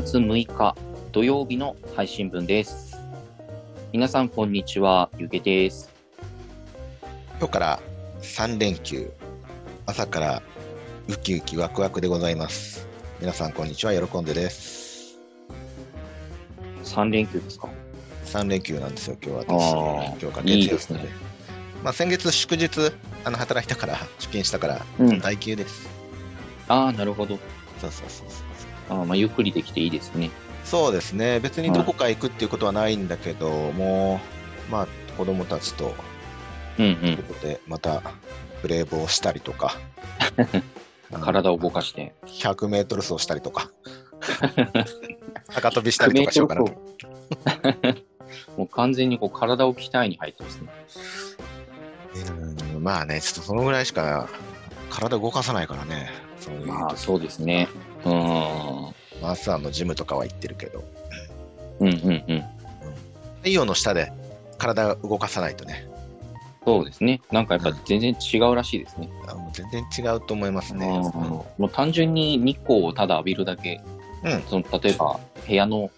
[0.00, 0.76] 11月6日
[1.12, 2.98] 土曜日の配信分です。
[3.92, 5.10] 皆さん、こんにちは。
[5.18, 5.90] ゆげです。
[7.38, 7.80] 今日から
[8.22, 9.12] 3連休、
[9.84, 10.42] 朝から
[11.06, 12.88] ウキウキワクワクでございます。
[13.20, 13.92] 皆さん、こんにちは。
[13.92, 15.18] 喜んでです。
[16.84, 17.68] 3連休ですか
[18.24, 20.22] ？3連休なんですよ、今日あはー私。
[20.22, 21.08] 今日がいい月曜日ですね。
[21.84, 22.70] まあ、先月祝日、
[23.26, 25.90] あの働いたから、出勤したから、うん代休です。
[26.68, 27.38] ああ、なるほど。
[27.82, 28.39] そうそうそうそう。
[28.90, 30.30] あーまあ、ゆっくりできていいですね。
[30.64, 34.20] そうですね、別にどこか行くっていうことはないんだけど、も
[34.68, 35.94] う、まあ、子供たちと、
[36.78, 38.02] うんということで、また、
[38.62, 39.76] ブレーボーしたりとか、
[41.12, 41.20] うん。
[41.20, 42.14] 体を動かして。
[42.26, 43.70] 100メートル走したりとか、
[45.54, 46.72] 高跳びしたりとかしようかなと。
[48.56, 50.68] もう完全にこう体を鍛えに入ってますね。
[52.74, 54.28] うんまあね、ちょっとそのぐらいしか
[54.88, 57.68] 体動かさないからね、そういう、まあ、そうですね。
[58.04, 58.94] うーん。
[59.22, 60.82] 朝のジムとかは行ってるけど、
[61.80, 61.94] うんうん
[62.28, 62.44] うん。
[63.38, 64.12] 太陽の下で
[64.58, 65.86] 体動かさないとね、
[66.64, 67.20] そうですね。
[67.30, 69.10] なんかやっぱ全然違うらしいですね。
[69.28, 70.86] あもう全然違うと思いますね。
[70.86, 73.80] うんもう単純に日光をただ浴びるだけ、
[74.24, 75.90] うんその例えば部屋の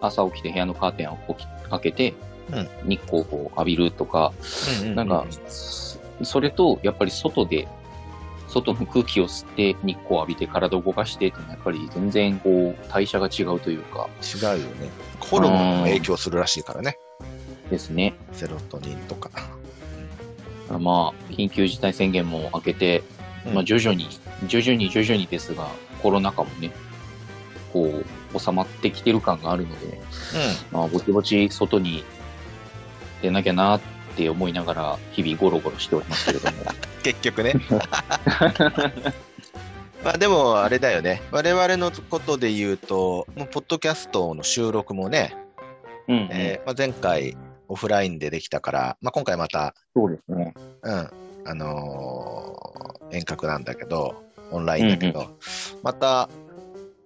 [0.00, 2.14] 朝起きて部屋のカーテンをこう開けて、
[2.50, 4.32] うん日光を浴びるとか、
[4.94, 7.68] なんか、そそれとやっぱり外で
[8.48, 14.90] 外の空気を吸って日光を浴びて体を動かしてっていうのはやっぱり全然こう代謝が違うというか違うよね。
[15.20, 16.98] ホルモンも影響するらしいからね、
[17.70, 18.14] ですね。
[18.32, 19.30] セロトニンとか。
[20.68, 23.02] まあ緊急事態宣言も明けて、
[23.46, 24.08] うんまあ徐々に
[24.46, 25.68] 徐々に徐々にですが
[26.02, 26.72] コロナ禍もね
[27.72, 28.02] こ
[28.34, 30.00] う収まってきてる感があるので、
[30.72, 32.04] まあ、ぼちぼち外に
[33.22, 33.95] 出なきゃなって
[34.28, 36.56] 思いながら日々ゴロゴロしておりますけれども
[37.02, 37.54] 結局ね。
[40.04, 41.22] まあでもあれだよね。
[41.32, 45.36] 我々のことで言うと、もうポッドキャストの収録もね、
[46.06, 47.36] うんうん、えーまあ、前回
[47.68, 51.10] オフラインでできたから、まあ、今回また、そうですねうん、
[51.44, 52.76] あのー
[53.10, 55.38] 遠隔なんだけど、オンラインだけど、
[55.82, 56.28] また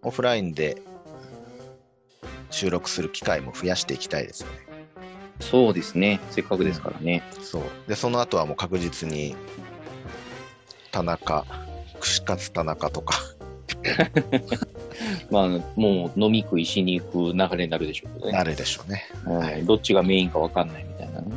[0.03, 0.81] オフラインで
[2.51, 4.70] 収録する機会も増やしていきたいですよね。
[5.41, 7.63] そうですねせっかくですからね、そう。
[7.89, 9.35] で、その後はもう確実に、
[10.93, 11.45] 田中、
[11.99, 13.17] 串カツ田中とか、
[15.31, 19.05] まあもう飲み食いしに行く流れになるでしょうねなるでしょうね。
[19.27, 21.37] うんはいどっちがメインかわかんないみたいなね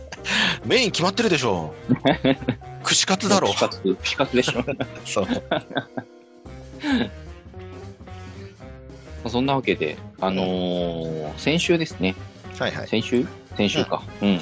[0.64, 1.74] メイン決まってるでしょ。
[2.82, 3.48] 串カツだろ。
[3.48, 4.64] 串カツ串カツでしょ
[5.04, 5.26] そう。
[5.50, 5.62] ま
[9.24, 12.14] あそんなわけで、あのー先週ですね、
[12.58, 12.88] はいはい。
[12.88, 13.26] 先週？
[13.56, 14.02] 先週か。
[14.22, 14.40] うん。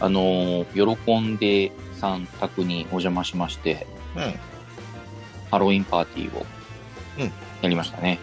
[0.00, 3.86] あのー喜んでさん宅にお邪魔しまして、
[4.16, 4.34] うん。
[5.50, 6.46] ハロウィンパーティーを
[7.18, 7.32] うん
[7.62, 8.18] やりましたね。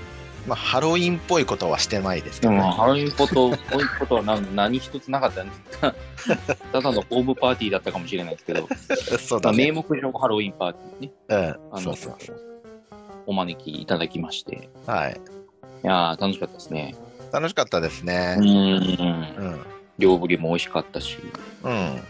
[0.47, 2.59] まあ、ハロウィンっぽいことはしてないですけどね。
[2.61, 5.61] ハロウィンこと、こういうことは何何一つなかったんです。
[6.73, 8.67] ただのホームパーティーだったかもしれないですけど、
[9.19, 9.71] そうだね。
[9.71, 11.37] 目上ハロウィンパーティーね、うん。
[11.37, 12.17] あのそうそう。
[13.27, 15.21] お招きいただきまして、はい。
[15.83, 16.95] いやー楽しかったですね。
[17.31, 18.41] 楽しかったですねう。
[18.41, 18.45] ん。
[18.45, 19.65] うん。
[19.97, 21.17] 料理も美味しかったし、
[21.63, 22.01] うん。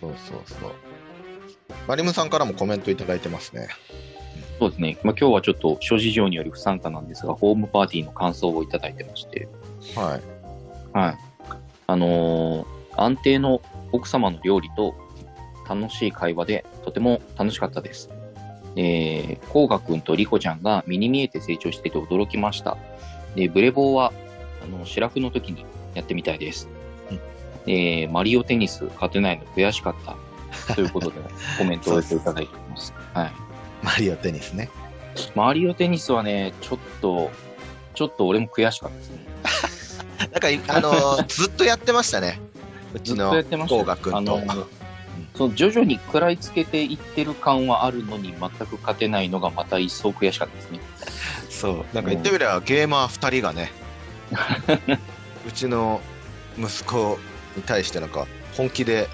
[0.00, 0.72] そうそうそう。
[1.86, 3.68] マリムさんからもコメントいただいてますね。
[4.58, 4.98] そうですね。
[5.02, 9.48] まあ、今日はちょっと諸事情により不参加なんですが、ホームパーティーの感想をいただいてまして、
[9.94, 10.96] はい。
[10.96, 11.18] はい。
[11.86, 13.60] あのー安定の
[13.92, 14.94] 奥様の料理と
[15.68, 18.10] 楽しい会話でとても楽しかったです。
[18.76, 22.76] えー、コウガくんとリコちゃんが身に見えて成長してて驚きました。
[23.34, 24.12] で、ブレボーは、
[24.66, 26.68] あの、シラフの時にやってみたいです。
[27.66, 30.74] えー、マリオテニス勝てないの悔しかった。
[30.74, 31.20] ということで、
[31.58, 32.94] コメントを寄せていただいてます。
[33.12, 33.32] はい。
[33.82, 34.70] マリオテニスね。
[35.34, 37.30] マリオテニスはね、ちょっと、
[37.94, 39.18] ちょっと俺も悔しかったですね。
[40.18, 42.40] なんか、あのーずっとやってましたね。
[42.94, 43.32] うちの
[43.68, 44.16] 工学と。
[44.16, 44.40] あの
[45.34, 50.80] そう徐々に食らいつけていってる感はあるのに全く勝てないのがまた一層悔しかったですね。
[51.50, 51.76] そう。
[51.92, 53.70] なんか言ってみれば、ゲーマー2人がね、
[55.46, 56.00] うちの
[56.58, 57.18] 息子
[57.56, 58.26] に対してなんか
[58.56, 59.08] 本気で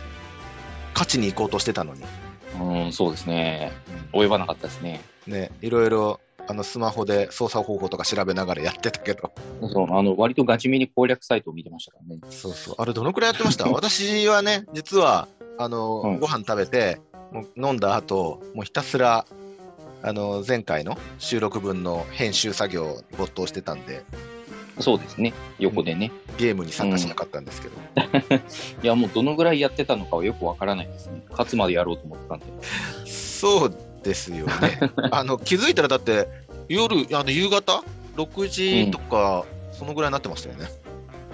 [0.94, 2.02] 勝ちに行こうとしてたのに、
[2.60, 3.72] うん、そうですね。
[4.12, 5.00] 及ばなかったですね。
[5.26, 9.32] ね、いろいろあのスマホで操作方法とか調べながらやってたけど、
[9.72, 12.20] そうあの割とガチめに攻略サイトを見てましたからね。
[12.30, 12.74] そうそう。
[12.78, 13.68] あれどのくらいやってました？
[13.70, 17.00] 私はね、実は、あの、うんご飯食べて、
[17.56, 19.24] 飲んだ後、もうひたすら、
[20.02, 24.04] あの、前回の収録分の編集作業に没頭してたんで、
[24.82, 25.32] そうですね。
[25.58, 26.10] 横でね。
[26.38, 27.76] ゲームに参加しなかったんですけど、
[28.82, 31.22] いや、もうどのぐらいやってたのかはよくわからないですね。
[31.30, 32.46] 勝つまでやろうと思ってたんで。
[33.06, 34.80] そうですよね。
[35.12, 36.28] あの、気づいたらだって、
[36.68, 37.84] 夜、あの、夕方
[38.16, 40.66] ？6時とか、そのぐらいになってましたよね。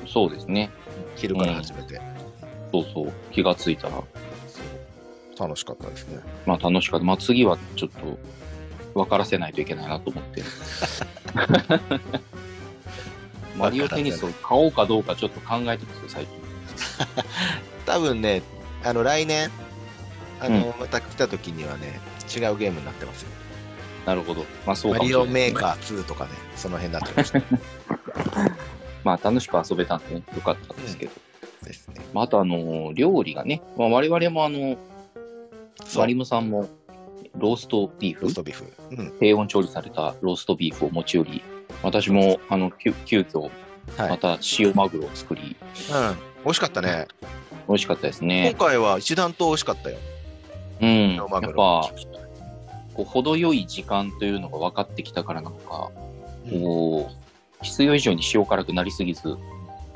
[0.06, 0.70] そうですね。
[1.16, 2.00] 昼から始めて。
[2.72, 3.12] そうそう。
[3.32, 4.02] 気がついたら。
[5.38, 6.18] 楽しかったですね。
[6.46, 7.06] まあ楽しかった。
[7.06, 8.18] まあ次はちょっと
[8.94, 10.42] 分からせないといけないなと思って。
[13.58, 16.38] マリオテニスを買おうかどうかちょっと考えてますよ、最近。
[17.86, 18.42] 多分ね、
[18.84, 19.50] あの来年、
[20.40, 23.28] あの、また来た時にはね、違うゲームになってますよ。
[24.06, 24.44] なるほど。
[24.64, 27.42] まあそうマかもしれないリオメーカー2とかね、その辺になってました。
[29.04, 31.12] まあ楽しく遊べたんでね、よかったんですけど。
[31.64, 32.00] ですね。
[32.12, 34.76] まあ、あとあの、料理がね、まあ、我々もあの、
[35.96, 36.68] マリムさんも
[37.36, 38.22] ローストビーフ？
[38.22, 38.72] ロース、トビーフ。
[38.90, 39.12] うん。
[39.20, 41.42] 低温調理されたローストビーフを持ち寄り、
[41.82, 43.50] 私もあの急急遽
[43.96, 44.10] はい。
[44.10, 46.16] また塩マグロを作り、うん。
[46.44, 47.06] 美味しかったね。
[47.68, 48.54] 美味しかったです今ね。
[48.58, 49.96] 回は一段と美味しかったよ。
[50.80, 51.14] うん。
[51.16, 51.90] やっぱ塩マグロ、
[52.94, 55.90] こう程よい時間というのが分かってきたからなのか、
[56.50, 59.36] うんこう、必要以上に塩辛くなりすぎず、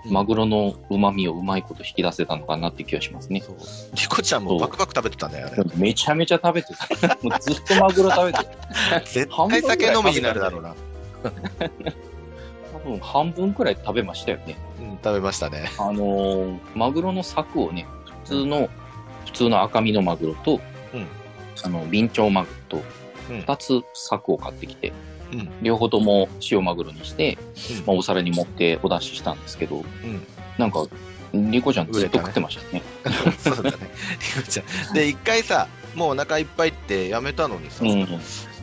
[0.06, 3.40] マグロの旨味をうまいこと引き出せたのかなって気がしますね。
[3.40, 3.56] そう。
[3.96, 5.64] リコちゃんもバクバク食べてたんだよね。
[5.76, 7.16] めちゃめちゃ食べてた。
[7.22, 8.38] もうずっとマグロ食べて
[8.90, 9.00] た。
[9.06, 10.74] 絶対酒飲みになるだろうな。
[12.72, 14.56] 多分半分くらい食べましたよね。
[14.80, 15.70] うん、食べましたね。
[15.78, 17.86] あのーマグロの柵をね、
[18.24, 18.68] 普通の、
[19.26, 20.60] 普通の赤身のマグロと、
[20.94, 21.06] うん
[21.64, 22.82] あの、ビンチョウマグロと、うん
[23.40, 24.92] 2つ柵を買ってきて、
[25.32, 25.48] うん。
[25.62, 27.38] 両方とも塩マグロにして、
[27.80, 30.26] うんまあ、お皿に盛ってお出ししたんですけど、うん。
[30.58, 30.86] なんか、
[31.32, 32.82] リコちゃんずっと食ってましたね。
[33.38, 33.76] そうだね。
[34.36, 34.94] リコちゃん。
[34.94, 38.06] で、一回さ、もうお腹いっぱいってやめたのにさ、うん。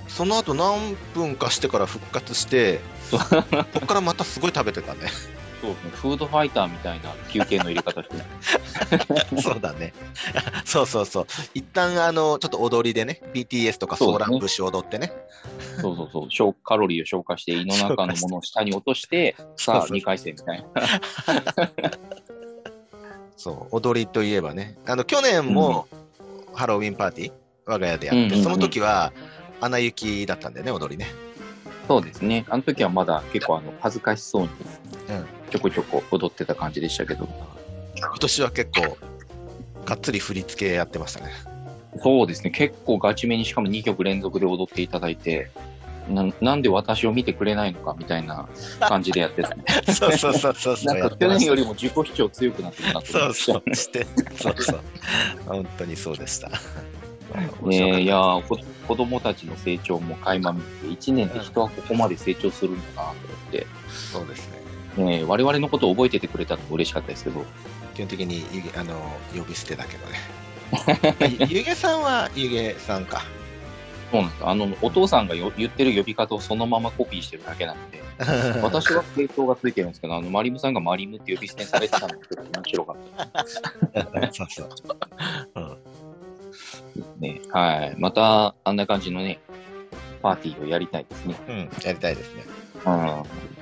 [0.10, 3.18] その後何分かしてから復活して、そ
[3.80, 5.08] こからまたすごい食べてたね。
[5.62, 5.92] そうですね。
[5.94, 8.16] フードファイターみたいな休憩の入れ方して、
[9.42, 9.94] そうだね。
[10.66, 11.28] そうそうそう。
[11.54, 15.12] 一旦あの、ちょっと踊りでね、BTS とかソーラン節踊ってね。
[15.82, 21.70] そうそうそう、消カロリーを消化して胃の中のものを下に落として、さ あそうそう2回戦みたいな。
[23.36, 24.78] そう、踊りといえばね。
[24.86, 25.88] あの、去年も
[26.54, 27.32] ハロウィンパーティー、
[27.66, 29.14] 我が家でやって、うんうんうんその時は、
[29.62, 31.08] アナ雪だったんだよね、踊りね。
[31.88, 32.46] そうですね。
[32.50, 34.50] あの時はまだ結構あの恥ずかしそうに
[35.10, 37.28] うんちょこちょこ踊ってた感じでしたけど、
[37.98, 38.98] 今年は結構、
[39.86, 41.32] がっつり振り付けやってましたね。
[42.04, 42.52] そうですね。
[42.52, 45.50] 結構ガチめにしかも2曲連続で踊っていただいて、
[46.08, 48.48] ななんで私を見てくれないのかみたいな
[48.80, 49.64] 感じでやってたね。
[49.92, 50.98] そうそうそうそうそなう。
[50.98, 53.72] んか去年よりも自己主張強くなってるなと思そうって。
[53.72, 54.82] そう、して、そうそう。
[55.48, 56.52] 本当にそうでした。
[57.62, 58.42] ねえいや
[58.88, 64.50] 子供たちの成長も垣間見て、1年で人はここまで成長するんだなと思って、そうです
[64.98, 65.06] ね。
[65.06, 67.46] ねえ我々のことを覚えててくれたのも嬉しかったですけど、
[67.94, 68.44] 基本的に
[68.76, 68.96] あの
[69.36, 71.40] 呼び捨てだけどね。
[71.50, 73.22] ゆゆげさんはゆげさんか。
[74.12, 78.02] そうなんですあの、お父さんがよ言ってる呼び方をそのままコピーしてるだけなので、
[78.64, 83.46] 私は系統がついてるんですけど、あの、マリムさんがマリムって呼び捨てにされてたのっと面白かった
[84.34, 84.70] そうそう。
[85.56, 85.89] うんです
[87.20, 87.42] ね。
[87.52, 87.96] はい。
[87.98, 89.40] また、あんな感じのね、
[90.22, 91.36] パーティーをやりたいですね。
[91.48, 92.44] うん、やりたいですね。
[92.86, 92.94] うん。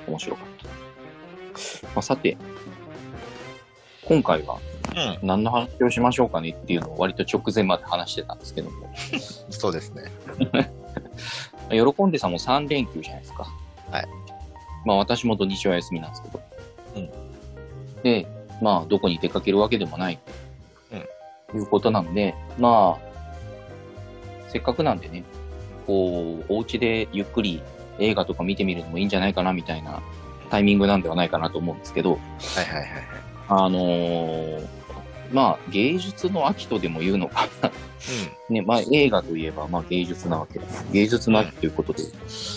[0.07, 0.67] 面白かった。
[1.87, 2.37] まあ、さて、
[4.05, 4.59] 今回は
[4.95, 8.89] うん、何の話をしましょうかねっていうのを割と直前まで話してたんですけども、
[9.49, 10.05] そうですね。
[11.69, 13.45] 喜んでさんも3連休じゃないですか。
[13.91, 14.07] はい。
[14.85, 16.41] まあ私も土日は休みなんですけど。
[16.95, 17.09] うん。
[18.01, 18.25] で、
[18.61, 20.19] まあどこに出かけるわけでもない。
[21.49, 23.06] ということなんで、まあ、
[24.47, 25.23] せっかくなんでね、
[25.85, 27.61] こう、お家でゆっくり
[27.99, 30.01] 映画とか見てみるのもいいんじゃないかなみたいな
[30.49, 32.17] タイミングなんではないかなと思うんですけど、は
[32.61, 33.03] いはいはいはい。
[33.49, 34.67] あのー
[35.31, 37.71] まあ芸術の秋とでも言うのかな。
[38.49, 40.85] ね、まあ映画といえば、まあ芸術なわけです。
[40.93, 42.03] 芸術の秋ということで、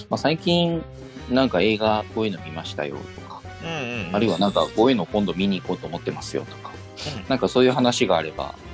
[0.09, 0.81] まあ最近、
[1.29, 3.69] なんか映画こういうの見ましたよとか、うん。
[3.69, 4.15] うんうん。
[4.17, 6.71] あるいはなんかこういうの今度見に行こうと思ってますよとか、
[7.17, 8.70] うんなんかそういう話があれば、うん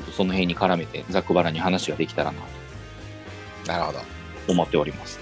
[0.00, 2.40] ちょっとその辺に絡めてざっくばらんに話ができたらな
[3.66, 3.98] なるほど。
[4.46, 5.20] と思っております。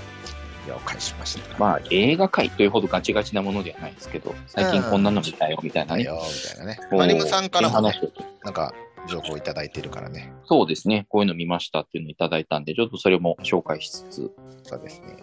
[0.68, 1.58] 了解しました。
[1.58, 6.04] まあ映画界というほどガチガチなものではないですけど、最近こんなの見たよみたいなね。
[6.04, 6.78] だよ、みたいなね。
[6.90, 8.00] こうマリムさんからも、ね
[8.44, 8.72] なんか、
[9.08, 10.32] 情報いただいてるからね。
[10.44, 11.06] そうですね。
[11.08, 14.30] こういうの見ましたっていうのをいただいたんで、ちょっとそれも紹介しつつ、
[14.62, 15.16] そうですね。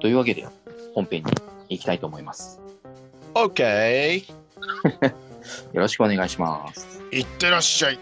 [0.00, 0.46] というわけで
[0.94, 1.32] 本編に
[1.68, 2.60] 行きたいと思います。
[3.34, 4.24] OK!
[5.72, 7.02] よろしくお願いします。
[7.12, 7.98] いってらっしゃい。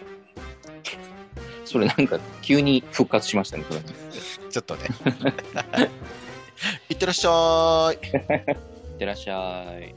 [1.66, 3.64] それなんか急に復活しましたね、
[4.50, 4.88] ちょっとね。
[6.88, 7.98] いってらっしゃい。
[8.06, 8.50] い
[8.94, 9.94] ってらっしゃい。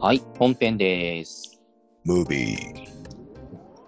[0.00, 1.60] はい、本編です。
[2.04, 2.95] ムービー。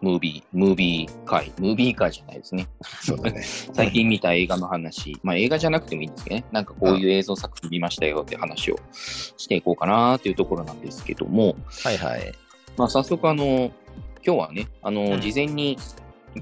[0.00, 2.68] ムービー、ムービー会、ムービー会じゃないですね。
[3.02, 3.42] そうだね。
[3.72, 12.32] 最近見た映画の話、まあ映画じゃなくてもいいんですけどね、なんかこういう映像作品見ましたよって話をしていこうかなというところなんですけども、はいはい。
[12.76, 13.72] まあ早速あの、
[14.24, 15.20] 今日はね、あの、うん。
[15.20, 15.78] 事前に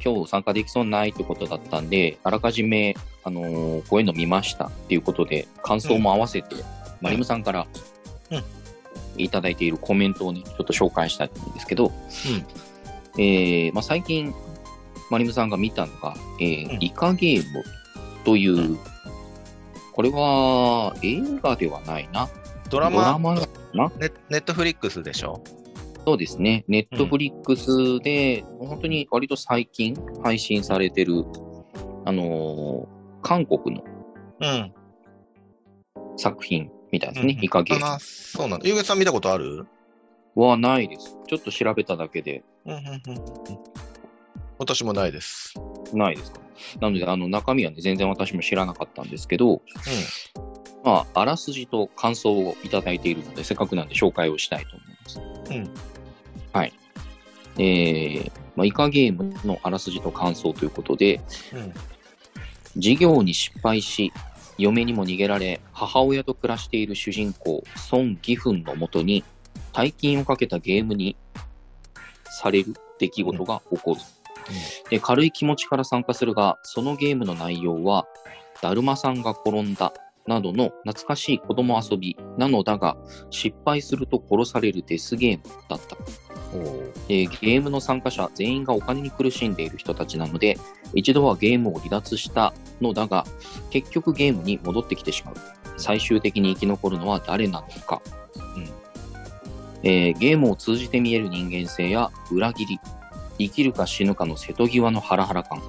[0.04, 2.94] 今日参加できそうにないってことだったんで、あらかじめ、
[3.25, 6.56] あのーこういうの見ましたっていうことで、感想も合わせて、
[7.00, 7.66] マリムさんから
[8.30, 8.44] うん。
[9.18, 11.90] いただいているコメントをね、ちょっと紹介したいんですけど、
[13.18, 14.35] えーまあ、最近、
[15.11, 17.64] マリムさんが見たのが、えーうんイカゲーム
[18.25, 18.78] という、
[19.92, 22.28] これは映画ではないな。
[22.68, 23.90] ドラマ、マだな。
[23.99, 25.42] ネネットフリックスでしょ？
[26.04, 26.64] そうですね。
[26.68, 31.25] ネットフリックスで、本当に割と最近配信されてる、
[32.04, 33.82] あのー韓国の
[34.40, 34.73] うん。
[36.16, 37.38] 作品みたいですね。
[37.40, 38.66] イカゲーあそうなんだ。
[38.66, 39.66] ゆうげさん見たことある？
[40.35, 41.16] ムはないです。
[41.26, 42.44] ちょっと調べただけで。
[44.58, 45.54] 私もないです。
[45.92, 46.40] ないですか？
[46.80, 49.62] なので、あの中身はね、全然私も知らなかったんですけど、
[50.85, 55.20] まあ、あらすじと感想をいただいているので、せっかくなんで紹介をしたいと思います。
[55.50, 55.70] うん。
[56.52, 56.73] はい。
[57.58, 61.20] えー、まあ、イカゲームのあらすじと感想ということで、
[61.52, 61.73] うん。
[62.76, 64.12] 事業に失敗し、
[64.58, 69.25] 嫁にも逃げられ、母親と暮らしている主人公、ソン・ギフンのもとに、
[69.73, 71.16] 大金をかけたゲームに
[72.30, 74.00] される出来事が起こる。
[74.90, 78.06] で軽い気持ちから参加するが、そのゲームの内容は、
[78.62, 79.92] だるまさんが転んだ
[80.26, 82.97] などの懐かしい子供遊びなのだが、
[83.30, 85.97] 失敗すると殺されるデスゲームだった。
[87.09, 90.59] えーゲームの参加者全員がお金に苦しんでいる人たちなので、
[90.95, 93.25] 一度はゲームを離脱したのだが、
[93.71, 95.35] 結局ゲームに戻ってきてしまう。
[95.76, 98.00] 最終的に生き残るのは誰なのか。
[99.86, 102.80] うんえーゲームを通じて見える人間性や裏切り、
[103.38, 105.62] 生きるか死ぬかの瀬戸際のハラハラ感、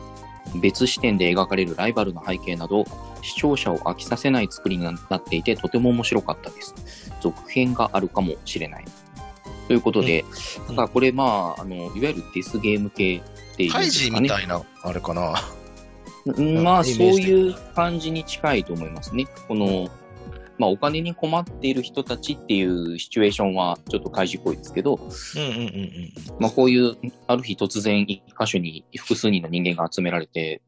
[0.62, 2.86] 別視点で描かれるライバルの背景など、
[3.22, 6.74] 視聴者を飽きさせない作りになっていて、とても面白かったです。
[7.22, 8.86] 続編があるかもしれない。
[9.68, 10.24] ということで、
[10.70, 14.10] うんだからこれ、まあ、あの、いわゆるデスゲーム系っていうんカイジ。
[14.12, 15.34] みたいな、あれかな。
[16.26, 19.28] うんまあ、そういう感じに近いと思いますね。
[19.48, 19.90] この、
[20.58, 26.14] まあ、お金に困っている人たちっていうシチュエーションはちょっと開示っぽいですけど、うんうんうんうん。
[26.40, 26.96] まあ、こういう、
[27.28, 30.62] ある日突然一箇所に複数人の人間が集められて、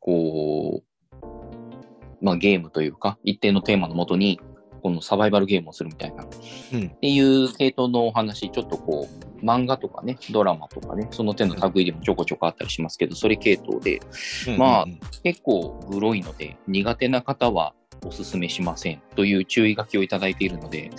[0.00, 4.40] こう、まあ、ゲームというか、一定のテーマのもとに、
[4.82, 6.86] このサバイバルゲームをするみたいな、うん。
[6.86, 14.00] っていう系統のお話、ちょっとこう、漫画とかね、ドラマとかね、その手の類でもちょこちょこあったりしますけど、それ系統で、
[14.56, 14.94] まあうんうん。
[14.94, 20.92] うん結構グロいので、苦手な方はおすすめしませんという注意書きをいただいているので、ね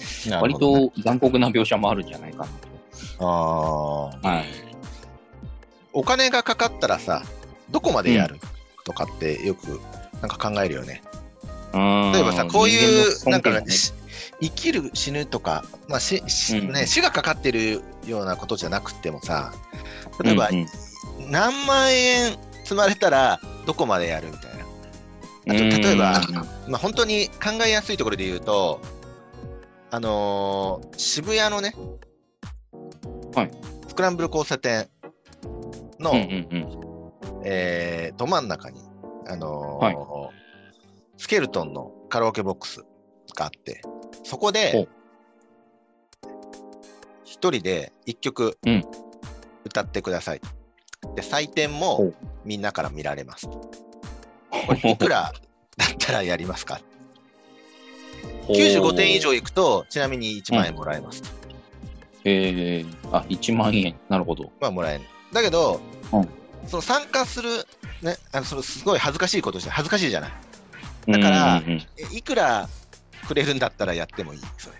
[0.59, 2.49] と残酷な描写もあるんじゃないかなああ。
[3.19, 4.27] と。
[4.27, 4.45] はい。
[5.91, 7.23] お金がかかったらさ、
[7.69, 8.39] どこまでやる
[8.83, 9.79] とかってよく
[10.21, 11.03] なんか考えるよね。
[11.73, 13.51] 例例えばさ、こういう、なんか、
[14.39, 19.53] 生きる、死ぬとか、まあししうんね、死がかかってるようなことじゃなくてもさ、
[20.23, 20.67] 例えば、うんうん
[21.29, 24.52] 何万円積まれたらどこまでやるみたいな。
[25.47, 26.21] あと例えば
[26.67, 28.79] まあ、本当に考えやすいところで言うと、
[29.91, 31.75] あのー渋谷のね、
[33.35, 33.51] はい。
[33.87, 34.87] スクランブル交差点
[35.99, 36.21] の、うんうん
[37.35, 37.43] うん。
[37.45, 38.81] えーど真ん中に、
[39.27, 40.29] あのー
[41.17, 42.83] スケルトンのカラオケボックス
[43.35, 43.81] があって、
[44.23, 44.89] そこほでう、
[47.25, 48.83] 一人で一曲うん。
[49.65, 50.41] 歌ってください。
[51.15, 52.15] で、採点ほもう。
[52.45, 53.47] みんなから見られます。
[54.65, 55.31] これいくら
[55.77, 56.79] だったらやりますか？
[58.47, 61.23] 95点以上いくと、ちなみに1万円もらえます。
[62.25, 63.95] えー、あ、1万円。
[64.09, 64.51] なるほど。
[64.61, 65.03] まあ、もらえる。
[65.31, 65.79] だけど、
[66.11, 66.29] うん
[66.67, 67.49] その参加する、
[68.01, 70.31] ね、あのそのすごい恥ずかしいことじゃ恥ずかしいじゃない。
[71.09, 72.69] だからうんうんうんえいくら
[73.27, 74.77] くれるんだったらやってもいい、それ。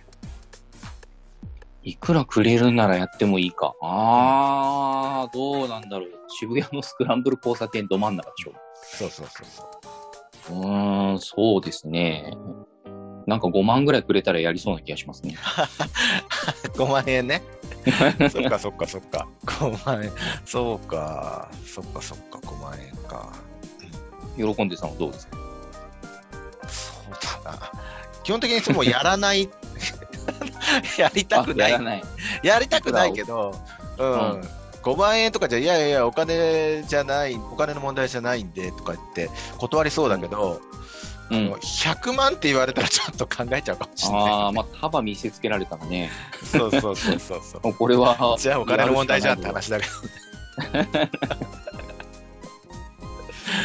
[1.84, 3.74] いくらくれるならやってもいいか。
[3.82, 6.10] あー、どうなんだろう。
[6.30, 8.54] 渋谷のスクランブル交差点ど真ん中でしょ。
[8.84, 9.64] そうそうそうそ
[10.56, 10.60] う。
[10.60, 12.34] うーん、そうですね。
[13.26, 15.36] なんか5万ぐらいくれたらやりそうな気がしますね。
[16.76, 17.42] 5万円ね。
[18.32, 19.28] そっかそっかそっか。
[19.46, 20.12] 5万円。
[20.46, 21.50] そうか。
[21.66, 23.32] そっかそっか、5万円か。
[24.36, 25.38] 喜んでさんはどうですか？
[26.68, 27.72] そうだな。
[28.24, 29.50] 基本的にもうやらない。
[30.98, 31.84] やりたくないあやら。
[31.84, 32.04] ない。
[32.44, 33.54] やりたくないけど、
[33.98, 34.12] うん。
[34.12, 34.42] うん
[34.84, 40.84] 5万円とかじゃ、いやいやいや、お金じゃない、お金の問題じゃないんでとか言って断りそうだけど、うん
[41.34, 44.22] の100万って言われたらちょっと考えちゃうかもしれない。
[44.24, 46.10] ああ、まあ、束見せつけられたらね、
[46.44, 47.74] そうそうそうそうそう。
[47.74, 49.92] これは、じゃあお金の問題じゃんって話だけど。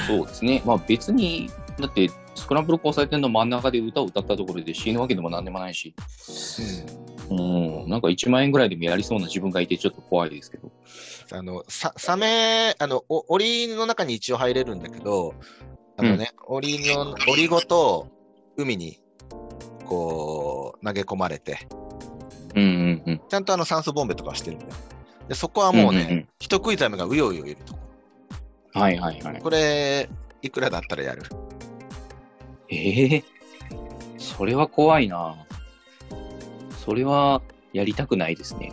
[0.07, 0.63] そうですね。
[0.65, 5.95] まあ別に、だって、スクランブル交差点の真ん中で歌を歌ったところで死ぬわけでもなんでもないし、
[7.31, 10.71] うん、なんか1万円ぐらいでもやりそうな自分がいてちょっと怖いですけど。
[11.31, 15.35] あの、さ、サメ、あの、お、檻の中に一応入れるんだけど、
[15.97, 18.09] あのね、檻の、檻ごと
[18.57, 19.01] 海に、
[19.85, 21.69] こう、投げ込まれて、
[22.55, 23.21] うんうんうん。
[23.29, 24.73] ちゃんとあの酸素ボンベとかはしてるんだよ。
[25.29, 27.81] で、そこはもうね、んんん人食いザメがうようよいるとこ。
[28.73, 29.41] はいはいはい。
[29.41, 30.09] これ、
[30.41, 31.23] いくらだったらやる？
[32.71, 33.25] ええ
[34.19, 35.37] それは怖いな。
[36.85, 37.43] それは
[37.73, 38.73] やりたくないですね。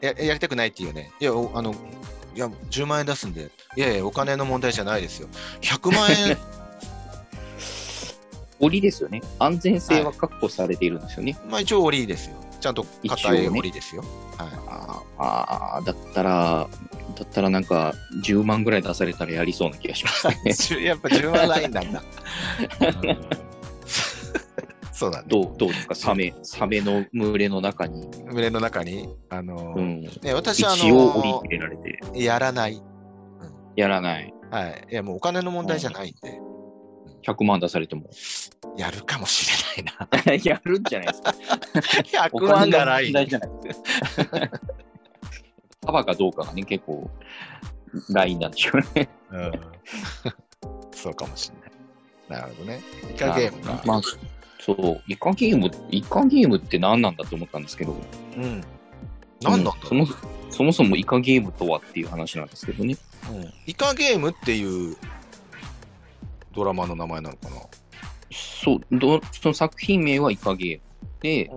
[0.00, 1.10] ややりたくないっていうね。
[1.20, 1.74] いや、おあの、
[2.34, 5.28] いや、10万円出すんで、いやいや、お金の問題じゃないですよ。
[5.60, 6.38] 100万円、
[8.60, 9.22] 檻ですよね。
[9.38, 11.36] 安全性は確保されているんですよね。
[11.48, 12.36] まあ一応檻ですよ。
[12.60, 14.04] ちゃんと硬い檻ですよ。
[14.36, 14.48] はい。
[14.68, 16.68] あーあー、だったら、
[17.16, 20.28] だったらなんか10万ぐらい出されたらやりそうな気がします
[20.78, 20.84] ね。
[20.84, 22.02] やっぱ10万ラインなんだ。
[25.06, 25.28] うんそうだね。
[25.28, 25.94] どうどうですか？
[25.94, 28.06] サメ、サメの群れの中に。
[28.26, 30.02] 群れの中に、あの、うん。
[30.02, 32.82] ね、私はあ一応檻にの入れられて、やらない。
[33.76, 34.34] やらない。
[34.50, 34.86] はい。
[34.90, 36.40] いや、もうお金の問題じゃないんで、
[37.26, 38.10] 100万出されても。
[38.76, 40.34] やるかもしれないな。
[40.52, 41.34] やるんじゃないですか。
[42.28, 43.16] 100万がライン。
[43.16, 44.58] お金の問題じゃないですか。
[45.86, 47.10] 幅かどうかがね、結構、
[48.10, 49.08] ラインなんでしょうね。
[49.32, 49.52] うん
[50.92, 51.56] そうかもしれ
[52.28, 52.42] ない。
[52.42, 52.80] なるほどね。
[53.10, 53.82] イカゲームか。
[53.86, 54.00] まあ、
[54.60, 57.96] そう、イカゲーム、イカゲームって何なんだと思ったんですけど、
[58.36, 58.62] うん。
[59.42, 60.06] 何なんだそも
[60.50, 62.96] そもそもイカゲームとはっていう話なんですけどね。
[63.30, 64.96] うんイカゲームっていう
[66.52, 67.56] ドラマの名前なのかな。
[68.30, 70.82] そう、どその作品名はイカゲーム
[71.20, 71.50] で、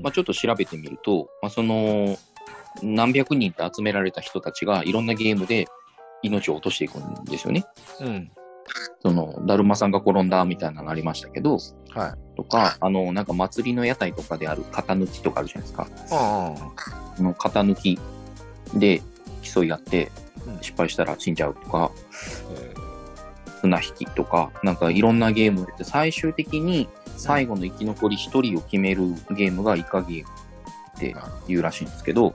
[0.00, 2.16] まあ、ちょっと調べてみると、まあ、その、
[2.82, 5.66] 何百人って集められた人たちがいろんなゲームで
[6.22, 7.64] 命を落としていくんですよね。
[8.00, 8.30] うん。
[9.02, 11.58] その、だるまさんが転んだみたいなのがありましたけど、
[11.90, 12.36] はい。
[12.36, 15.86] とか、あの、なんか祭りの屋台とかである型抜きとかあるじゃないですか。
[16.10, 16.54] あ
[17.16, 17.98] その型抜き
[18.74, 19.02] で
[19.42, 20.10] 競い合って
[20.46, 21.90] うん失敗したら死んじゃうとか、
[22.50, 22.74] え
[23.60, 30.28] 綱引きとか、なんかいろんなゲームで最終的に最後の生き残り一人を決めるゲームがイカゲーム
[31.12, 32.34] っていうらしいんですけど、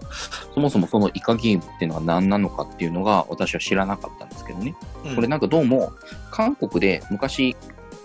[0.54, 4.76] そもそもそのイカゲームっていうのが何なのかっていうのが私は知らなかったんですけどね。
[5.04, 5.94] ーこれなんかどうも
[6.32, 7.56] 韓国で昔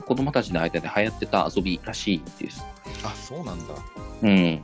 [0.07, 2.64] 子供たちの間で流行ってた遊びらしいです。
[3.05, 3.74] あ、そうなんだ。
[4.22, 4.62] うん。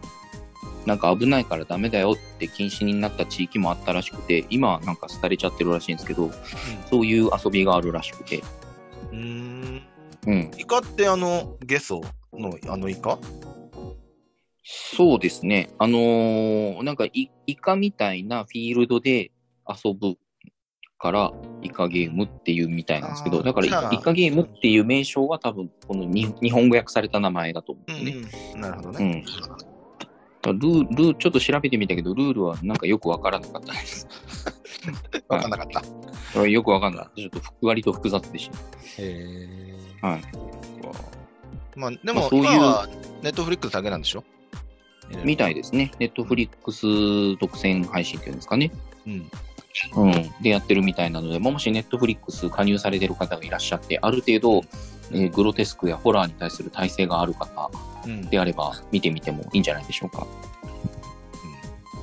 [0.87, 6.31] なんか危ないからダメだよって禁止になった地域もあったらしくて、今はなんか廃れちゃってるらしいんですけど、
[6.89, 8.43] そういう遊びがあるらしくて。
[9.13, 9.83] うん。
[10.27, 10.33] うん。
[10.33, 10.51] うん。
[10.57, 13.19] イカってあの、ゲソのあのイカ？
[14.72, 15.68] そうですね。
[15.78, 19.33] あのーなんかイイカみたいなフィールドで
[19.68, 20.16] 遊ぶ
[20.98, 28.28] からイカゲームっていうみたいなんですけど、だからイカゲームっていう名称は多分このに日本語訳された名前だと思うんでね。
[28.54, 28.61] うん。
[28.61, 29.24] なるほどね。
[30.44, 30.59] うん。
[30.59, 34.06] ルールーちょっと調べてみたけど、ルールはなんかよくわからなかったです。
[35.28, 35.66] わかんなかっ
[36.35, 36.46] た。
[36.46, 37.20] よくわかんない。
[37.22, 38.56] ちょっとふ割と複雑でした。
[38.56, 38.61] へ
[38.98, 39.74] え。
[40.00, 40.22] はい。
[41.76, 42.88] まあ、でもまあそういう今は
[43.22, 44.24] ネットフリックスだけなんでしょ？
[45.25, 45.92] みたいですね。
[45.99, 48.70] ネットフリックス独占配信っていうんですかね。
[49.07, 49.31] うん。
[49.96, 50.12] うん。
[50.42, 54.64] でやってるみたいなので、もしネットフリックス加入されてる方がいらっしゃって、ある程度、
[55.12, 57.68] えーグロテスクやホラーに対する耐性がある方
[58.07, 60.27] うんであれば見てみてもいいんじゃないでしょうか。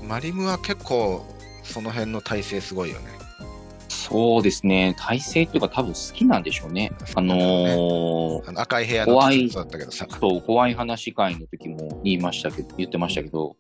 [0.05, 1.25] マリムは結構
[1.63, 3.26] その辺の体勢すごいよね。
[4.09, 4.95] そうですね。
[4.97, 6.93] 耐性っていうか多分好きなんでしょうね。
[7.15, 10.07] あのーあの赤い部屋の怖いそうだったけどさ。
[10.09, 13.57] そう、怖い話会の時も言いましたけど、言ってましたけど、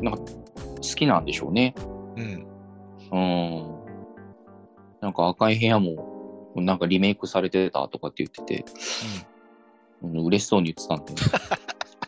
[0.00, 1.74] なんか好きなんでしょうね。
[2.16, 2.46] うん。
[3.10, 3.74] うん。
[5.00, 8.64] なんか赤い部屋も、なんかリメイクされてたとかって言ってて、
[10.02, 11.18] うん、嬉しそうに言ってたんで、うん。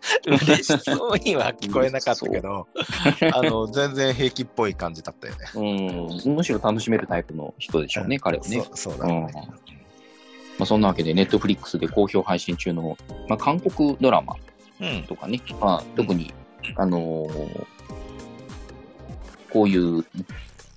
[0.27, 2.67] 嬉しそうには聞こえなかったけど、
[3.33, 6.19] あの、全然平気っぽい感じだったよね。
[6.27, 8.63] うん、むしろ楽しめるタイプの人でしょうね、彼はね。
[8.63, 9.29] そうそうだね。
[10.59, 12.97] まあ、そんなわけで、ネットフリックスで好評配信中の、
[13.29, 14.37] まあ、韓国ドラマ
[14.81, 15.03] うん。
[15.05, 16.33] とかね、まあ、特に、
[16.77, 17.67] あのー
[19.57, 20.05] こういう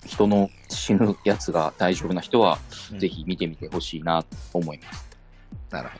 [0.05, 2.59] 人の死ぬやつが大丈夫な人は、
[2.93, 5.09] うんぜひ見てみてほしいなと思います。
[5.69, 5.99] なるほ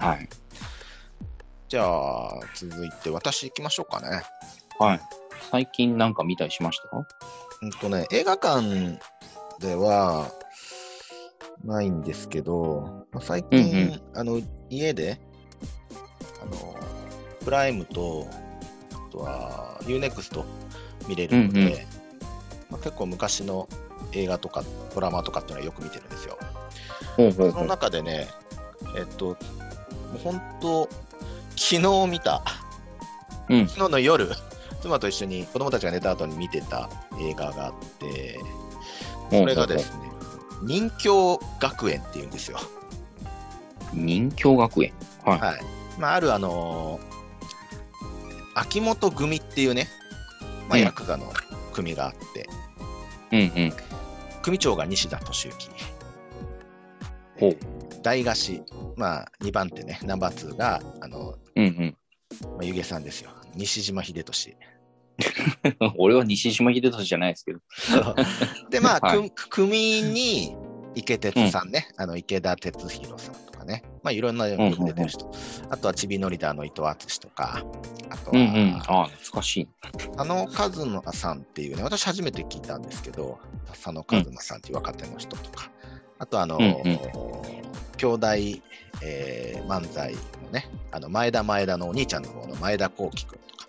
[0.00, 0.04] ど。
[0.04, 0.28] はい。
[1.68, 4.22] じゃあ、続いて私行きましょうかね。
[4.78, 5.00] はい。
[5.50, 6.88] 最近なんか見たりしました？
[6.88, 7.06] か
[7.60, 8.98] うんとね、映画館
[9.60, 10.30] では、
[11.64, 15.20] ないんですけど、まあ最近、うんあの、家で、
[16.40, 16.76] あの、
[17.44, 18.26] プライムと、
[18.92, 20.44] あとは UNEXT
[21.08, 21.72] 見れるので、うんうん
[22.70, 23.68] まあ、結構昔の
[24.12, 24.62] 映画とか
[24.94, 26.38] ドラマとかっていうのはよく見てるんですよ。
[27.16, 27.66] そのほうほうほう。
[27.66, 28.28] 中でね、
[28.96, 29.32] えっと、も
[30.14, 30.88] う本当、
[31.58, 32.42] 昨日見た、
[33.48, 34.30] うん昨日の夜、
[34.80, 36.88] 妻と一緒に子供たちが寝た後に見てた
[37.20, 38.38] 映画があって、
[39.30, 40.08] それがですね、
[40.62, 42.58] 任教学園っていうんですよ。
[43.92, 44.92] 任教学園？
[45.24, 45.40] はい。
[45.40, 45.60] はい。
[45.98, 47.08] まあ、あるあのー
[48.54, 49.86] 秋元組っていうね、
[50.68, 51.32] まあ、うんヤクザの
[51.72, 52.48] 組があって、
[53.30, 53.72] うんうん。
[54.42, 55.54] 組長が西田敏行。
[57.38, 57.56] ほう。
[58.02, 58.62] 大菓子、
[58.96, 61.96] まあ、2番手ね、ナンバー2が、あの、うんうん。
[62.52, 63.30] まあ、湯気さんですよ。
[63.54, 64.56] 西島秀俊。
[65.98, 67.60] 俺は西島秀俊じゃないですけど。
[68.70, 70.56] で、まあ、はいく組に
[70.94, 75.30] 池哲さんね、あの池田哲弘さんとかね、まあ、いろんなよく出てる人、
[75.70, 77.64] あとはちびのリーダーの伊藤敦とか、
[78.08, 78.72] あとうんうん。
[78.78, 79.68] は、ああ、懐かしい。
[80.16, 80.66] 佐野和
[81.00, 85.70] 馬さんっていうね、私初めて聞いたんですけど、佐野和馬さんっていう若手の人とか、
[86.18, 87.67] あとあの、うんうん
[87.98, 88.26] 兄弟、
[89.02, 93.66] えー漫才のね、あの前田前田のお兄ちゃんの方の前田幸輝君とか、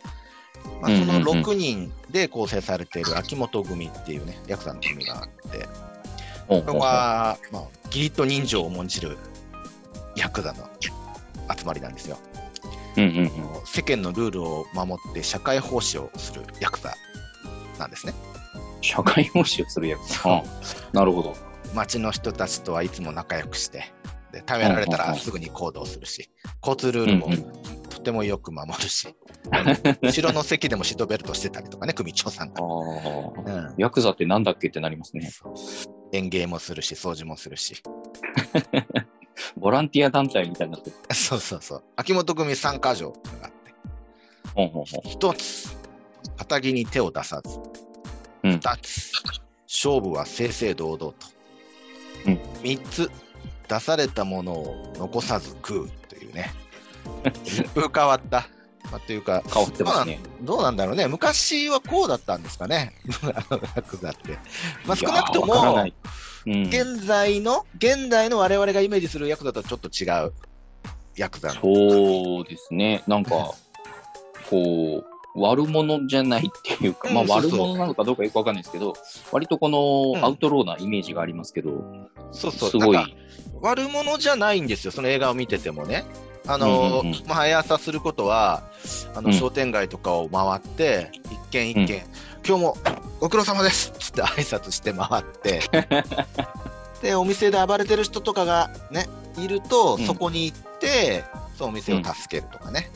[0.82, 5.66] まあ、そのうんうんうん6人で構成されている秋元組っていうね、ヤクザの組があって、これ
[6.48, 9.18] ほうほうほうは、まあ、義理と人情を重んじる
[10.16, 12.18] ヤクザの集まりなんですよ。
[12.98, 13.32] うんうんうん。
[13.66, 16.94] 世間のルールを守って社会奉仕をするヤクザ
[17.78, 18.14] なんですね。
[18.82, 20.26] 社会奉仕をするやつ。
[20.26, 20.44] ああ
[20.94, 21.36] なるほど。
[21.74, 23.92] 街の人たちとはいつも仲良くして、
[24.32, 26.30] で食べられたらすぐに行動するし、
[26.62, 27.30] 交通ルールも
[27.90, 29.16] とてもよく守るし、
[30.02, 32.64] 後ろの席でもシートベルトしてたりとかね、組長さんが。
[32.64, 35.30] うんヤクザってなんだっけってなりますね。
[36.12, 37.82] 園芸もするし、掃除もするし。
[39.58, 40.96] ボランティア団体みたいになってる。
[41.14, 41.84] そうそうそう。
[41.96, 45.10] 秋元組参加条があって。
[45.10, 45.78] 一つ、
[46.38, 47.60] 肩着に手を出さず、
[48.44, 49.12] うん二つ、
[49.68, 51.16] 勝負は正々堂々と。
[52.28, 53.10] うん三つ、
[53.70, 56.52] 出されたものを残さず食うというね。
[57.46, 58.50] 一 風変わった。
[58.92, 60.20] まあ、というか、変わってますね。
[60.42, 61.08] どうなんだろうね。
[61.08, 62.94] 昔はこうだったんですかね。
[63.76, 64.40] ヤクザって。
[64.86, 65.86] まあ、少なくとも
[66.46, 70.34] うん、現在の、現代の我々がイメージするヤクザとはちょっと違う
[71.18, 71.56] ヤクザの。
[71.56, 73.04] そうですね。
[73.08, 73.54] なんか、
[74.50, 78.94] こう、悪者じゃないっていうか、まあ悪者なのかどうかよくわかんないですけど、
[79.32, 79.72] 割とこうん。
[80.22, 81.84] のアウトローなイメージがありますけど、
[82.32, 82.70] そうそう。
[82.70, 83.16] すごい。
[83.62, 86.06] 悪者じゃないんですよ、その映画を見ててもね。
[86.48, 87.16] あの、うんうん
[87.58, 88.64] 朝することは、
[89.16, 89.34] あのうん。
[89.34, 92.04] 商店街とかを回って、一軒一軒、
[92.48, 92.78] 今日も
[93.20, 95.62] ご苦労様ですっつって挨拶して回って、
[97.04, 100.06] で、お店で暴れてる人とかがね、いると、うん。
[100.06, 101.24] そこに行って、
[101.56, 102.90] そのお店を助けるとかね。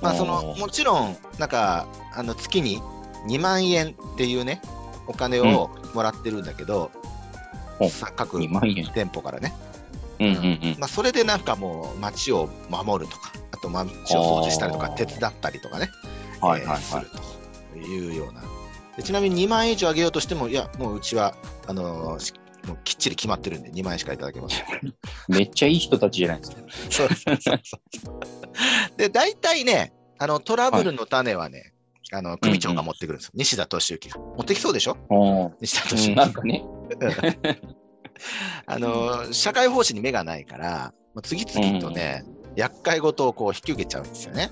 [0.00, 2.80] まあ、その、もちろん、なんか、あの、月に
[3.26, 4.60] 2万円っていうね、
[5.06, 6.90] お金をもらってるんだけど、
[7.80, 8.86] おさ各2万円。
[8.92, 9.54] 店舗からね。
[10.20, 10.76] うんうんうん。
[10.78, 15.88] まあ、それでなんかもう街を守るとか、あと街を掃除したりとか、手伝ったりとかね、
[16.40, 16.76] はいはいはい。
[16.76, 17.10] えーする
[17.72, 18.42] というような。
[18.96, 21.34] でちなみに2万円以上あげようとしても、いや、もううちは、
[21.66, 22.32] あのーし
[22.68, 24.64] もうきっちり決まってるんで、2万円しかいただけません。
[25.28, 26.56] めっちゃいい人たちじゃないですか。
[26.90, 28.20] そうそうそう
[28.96, 31.72] で、大体ね、あのトラブルの種はね、
[32.12, 33.32] あの組長が持ってくるんですよ。
[33.34, 34.18] 西田敏行が。
[34.18, 34.96] 持ってきそうでしょ？
[35.10, 36.16] お西田うん敏行。
[36.16, 36.64] なんかね。
[38.66, 42.24] あの社会奉仕に目がないから、次々とね、
[42.56, 44.50] 厄介事をこう引き受けちゃうんですよね。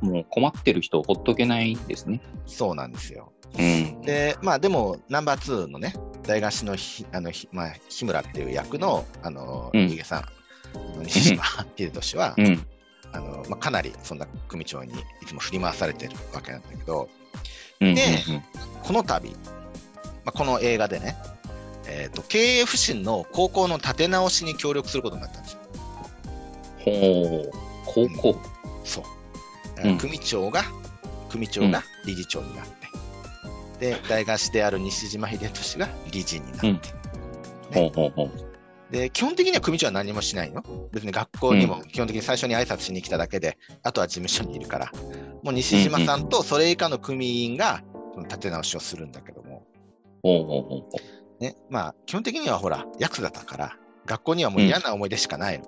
[0.00, 2.20] もう困ってる人をほっとけないですね。
[2.46, 3.32] そうなんですよ。
[3.58, 4.00] うん。
[4.02, 5.94] で、まあでも、ナンバー2のね、
[6.28, 11.42] 大菓子のひあのひ、まあ、日村っていう役の、あの、うん湯気さん、西島
[11.76, 12.66] 秀俊は、うん。
[13.10, 17.08] あのまあ、かなりそんな組長にいつも振り回されてるわけなんだけど、
[17.80, 17.94] うん。
[17.94, 18.42] でうん
[18.82, 19.36] この度、ま
[20.26, 21.16] あ、この映画でね、
[21.86, 25.60] えー、と経営不振の高校の立て直しに協力することになったんですよ。
[26.84, 27.50] ほう。
[27.86, 28.38] 高校。
[28.84, 29.04] そう。
[29.88, 30.64] うん組長が、
[31.30, 32.77] 組長が理事長になって、
[33.78, 36.80] で、大菓子である西島秀俊が理事になって、うん
[37.74, 38.30] ほうほうほう。
[38.90, 40.62] で、基本的には組長は何もしないの。
[40.92, 44.92] 別に学校にも基本的に最初に挨拶しに来ただけで、あとは事務所にいるから、
[45.42, 47.82] もう西島さんとそれ以下の組員が
[48.24, 49.66] 立て直しをするんだけども、
[51.40, 55.66] ね、まあ、基本的にはほら、ヤクザだから、学校にはもう嫌な思い出しかないの。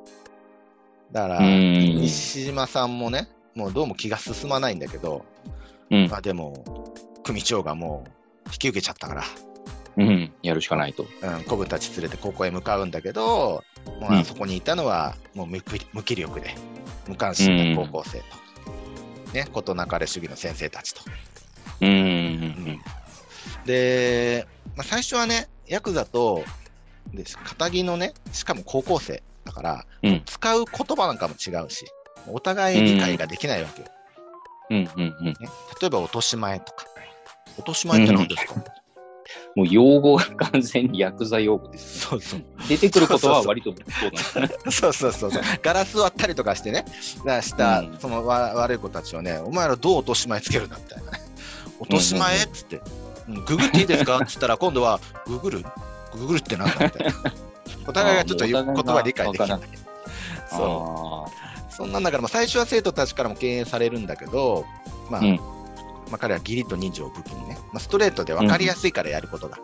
[1.12, 1.42] だから、う。
[1.42, 1.96] うん。
[2.00, 5.24] 西島さんもね、もうどうも気が進まないんだけど、
[5.90, 6.79] うんまあでも、
[7.30, 8.10] 組長がもう
[8.48, 9.22] 引き受けちゃったから、
[9.96, 10.32] うん。
[10.42, 11.06] やるしかないと。
[11.22, 13.62] うん、コブたち連れて高校へ向かうんだけど、
[14.00, 16.54] まあ、うんそこにいたのはもう無気無気力で
[17.08, 18.24] 無関心な高校生と、
[19.32, 21.02] ね、事なかれ主義の先生たちと。
[21.82, 21.88] うん。
[21.88, 22.80] うん。
[23.64, 26.44] で、まあ、最初はね、ヤクザと、
[27.14, 31.86] で、片木のね、しかも高校生だから、うん使う言葉なんかも違うし、
[32.26, 33.88] お互い理解ができないわけよ。
[34.70, 34.90] うん。
[34.96, 35.16] うん。
[35.20, 35.26] うん。
[35.26, 35.34] ね、
[35.80, 36.86] 例えば、落とし前とか。
[37.58, 38.54] 落とし前って何ですか、
[39.56, 42.00] もう用語が完全にヤクザ用語です。
[42.00, 42.42] そうそう。
[42.68, 43.76] 出てくることは割とそ
[44.08, 44.10] う
[44.40, 44.70] なんですね。
[44.70, 45.42] そうそうそうそう。
[45.62, 46.84] ガラス割ったりとかしてね、
[47.24, 51.20] だした、うんそのわ悪い子たちをね、お前らどう落とし前つけるんだみたいなね。
[51.78, 52.80] 落とし前っつって、う
[53.32, 54.18] んググっていいですか？
[54.22, 55.64] っつったら、今度は、ググる
[56.14, 57.12] ググるってなんだみたいな。
[57.86, 59.60] お互いがちょっと言葉理解できない。
[60.50, 61.72] そう。
[61.72, 64.66] そんなんだから、まあ、最初は生徒たちからも敬遠されるんだけど、
[65.08, 65.40] まあ、うん
[66.10, 69.58] まあ、彼は義理と人情を武器にね、まあ、ストレートで分かりやすいからやることが。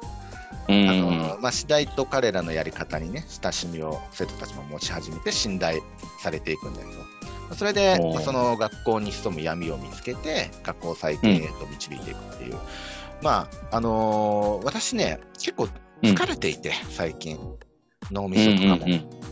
[0.68, 0.86] うん。
[1.00, 5.82] のまあ、次第と彼らのやり方にね、親しみを生徒たちも持ち始めて信頼
[6.22, 7.04] されていくんだけど、ま
[7.52, 12.56] あそれで、まあその学校に潜む闇を見つけて、学校再建へと導いていくっていう。
[13.22, 15.68] まあ、あのー私ね、結構
[16.02, 17.38] 疲れていて、最近、
[18.10, 19.26] 脳みそとかも。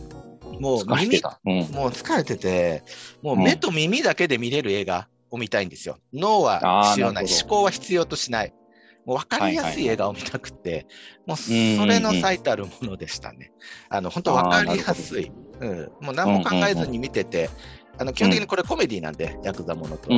[0.59, 1.39] もう耳疲れてた。
[1.45, 1.53] うん。
[1.53, 2.83] もう疲れてて、
[3.21, 5.97] もう目と耳だけで見れる映画を見たいんですよ。
[6.13, 7.25] 脳は必要ない。
[7.25, 8.53] 思考は必要としない。
[9.05, 10.87] もう分かりやすい映画を見たくて、
[11.27, 11.51] もうそ
[11.85, 13.51] れの最たるものでしたね。
[13.89, 15.31] あの、本当分かりやすい。
[15.59, 15.91] うん。
[16.01, 17.49] もう何も考えずに見てて、
[17.97, 20.09] あの、基本的にこれコメディなんで、ヤクザものと。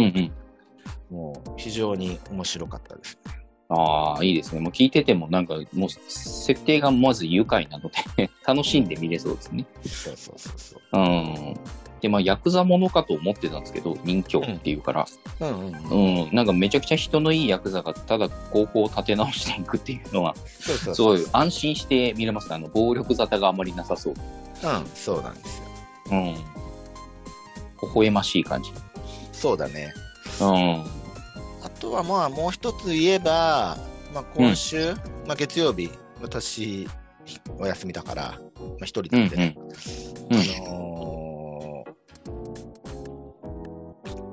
[1.09, 3.17] もう非常に面白かったです。
[3.69, 4.61] ああ、いいですね。
[4.61, 9.65] もう聞いてても、なんか、もう、設定がまず愉快なので、楽しんで見れそうですね。
[9.85, 10.81] そうそうそうそう。
[10.93, 11.59] うん。
[11.99, 15.07] で、まあ、ヤクザものかと思ってたんですけど、人形っていうから、
[15.41, 16.25] うんうんうん。
[16.25, 22.55] うん、なんかめちゃくちゃ人のいいヤクザが、ただ高校を立て直していくっていうのは、そうそうすごい安心して見れますね。
[22.55, 24.13] あの、暴力沙汰があまりなさそう。
[24.13, 25.65] うん、そうなんですよ。
[26.11, 26.35] うん。
[26.35, 26.41] 微
[27.93, 28.71] 笑ましい感じ。
[29.33, 29.93] そうだね。
[30.39, 31.06] うん。
[31.77, 33.77] あとはまあもう一つ言えば、
[34.11, 34.95] まあ、今週、
[35.27, 35.91] まあ、月曜日、
[36.23, 36.87] 私、
[37.59, 39.45] お休みだから、まあ、一人でうん、で、うん。
[39.45, 41.97] あのー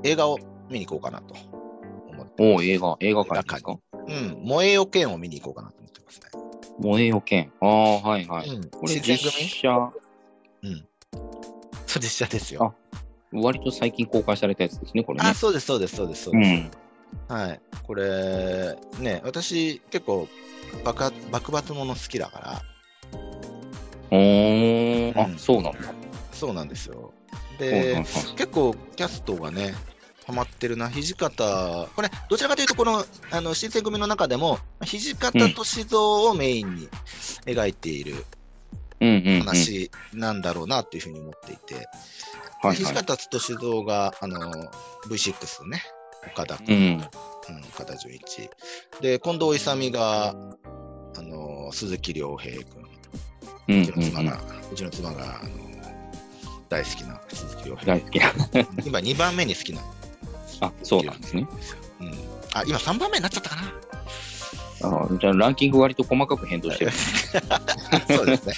[0.07, 0.39] 映画を
[0.71, 1.35] 見に行こうかなと
[2.11, 2.33] 思って。
[2.43, 3.79] おお、映画、映画館ですか？
[4.07, 6.27] うん、燃えよ剣を見に行こうかなと思ってますね。
[6.79, 7.53] 燃えよ剣。
[7.61, 8.49] ああ、はいはい。
[8.49, 9.91] うん、これ実新選
[10.63, 10.77] 組？
[10.77, 10.83] 写、
[11.87, 12.75] そう実写ですよ。
[13.33, 15.35] 割と最近公開されたやつですね、これねあ、。
[15.35, 16.51] そうです、そうです、そうです、そうです。
[16.51, 16.71] うん。
[17.29, 17.61] はい。
[17.87, 20.29] これ、ね、私、結構
[20.85, 22.63] 爆発、爆発もの好きだから、
[24.11, 25.79] おー、あう、んそうなんだ。
[26.33, 27.13] そうなんですよ。
[27.59, 28.05] で、はい
[28.37, 29.75] 結構キャストがね、
[30.27, 36.89] ハマってるな、土方、これ、どちらかというと、このあの新選組の中でも、土方歳三をメインに
[37.47, 38.25] 描いている。
[39.01, 41.75] 話なんだろうなというふうに思っていて、
[42.63, 42.95] はい土はい。
[42.95, 44.39] 方歳三があの
[45.09, 45.83] V6 のね、
[46.33, 46.99] 岡田う君、ん。
[46.99, 47.01] うん
[47.75, 48.51] 岡田准一。
[49.01, 50.35] で、近藤勇が
[51.17, 52.63] あの鈴木亮平
[53.67, 54.41] 君、うちの妻うんが、
[54.73, 55.51] うちの妻があの
[56.69, 58.33] 大好きな鈴木亮平大好きな。
[58.85, 59.83] 今2番目に好きな。
[60.61, 61.47] あ、そうなんですね。
[62.01, 62.13] うん。
[62.55, 63.63] あ、今3番目になっちゃったかな。
[64.83, 66.93] あじゃあランキング割と細かく変動してる。
[68.17, 68.55] そうですね。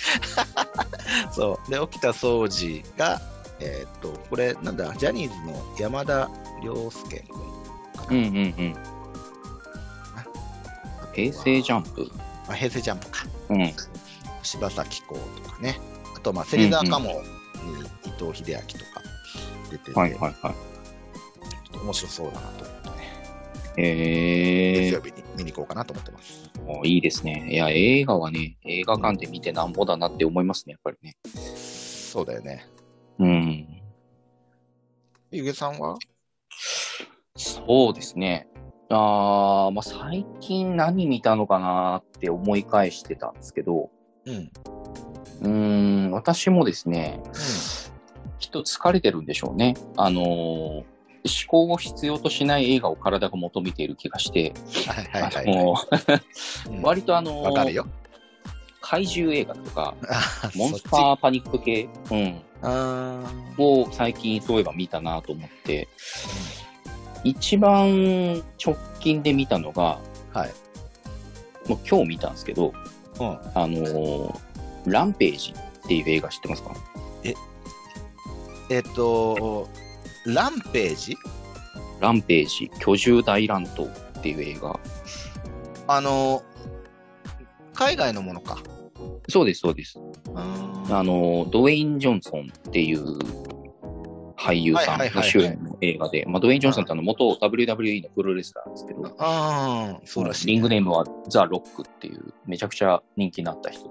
[1.32, 1.70] そう。
[1.70, 3.20] で、沖田総司が、
[3.60, 6.28] えーっと、これ、なんだ、ジャニーズの山田
[6.62, 7.55] 涼介君
[8.06, 8.20] かな。
[8.20, 8.76] うんうんうん。
[11.14, 12.10] 平成ジャンプ。
[12.48, 13.26] あ平成ジャンプか。
[13.50, 13.72] うん。
[14.42, 15.80] 柴咲コウとかね。
[16.14, 17.18] あと、まあ、芹沢鴨に
[18.04, 19.02] 伊藤英明とか
[19.70, 20.32] 出てて、はいはいはい。
[20.32, 20.52] ちょっ
[21.72, 22.96] と面白そうだなと思ってね。
[23.78, 26.50] え月曜日に見に行こうかなと思ってます。
[26.66, 27.48] ー、いいですね。
[27.50, 31.16] いや、映画はね、映画館で見てなんぼだなって思いますね、やっぱりね。
[31.34, 32.66] そうだよね。
[33.18, 33.66] うん。
[35.30, 35.98] ゆげさんは？
[37.36, 38.48] そうですね。
[38.88, 43.90] あーまあ、最近何見たのかなって思い返してたんですけど、
[44.24, 44.50] うん。
[45.42, 45.48] う
[46.08, 46.10] ん。
[46.12, 47.20] 私もですね、
[48.38, 49.74] きっと疲れてるんでしょうね。
[49.96, 50.84] あのー
[51.26, 54.52] 思考を必要としない映画を体が求めている気がして。
[56.82, 57.86] 割とあのかるよ。
[58.80, 62.40] 怪獣映画とか、あモンスターパニック系、うん、
[63.58, 65.88] を最近そういえば見たなと思って、
[67.24, 69.98] 一番直近で見たのが、
[70.32, 70.54] はい。
[71.68, 72.72] もう今日見たんですけど、
[73.20, 73.26] うん。
[73.54, 74.40] あのー
[74.86, 76.70] ランページっていう映画知ってますか？
[78.70, 79.68] えっと、
[80.24, 81.16] ランページ？
[82.00, 83.86] ランページ、居住大乱闘
[84.18, 84.78] っていう映画。
[85.88, 86.42] あの、
[87.74, 88.58] 海外のものか。
[89.28, 89.98] そうです、そうです。
[90.36, 93.18] ああの、ドウェイン・ジョンソンっていう
[94.36, 100.46] 俳優さんが主演の映画で、まあ、ドウェイン・ジョンソンってあの元 WWE のプロレスラーですけど、あー、そうらしい。
[100.48, 103.84] リングネームはザ・ロックっていうめちゃくちゃ人気になった人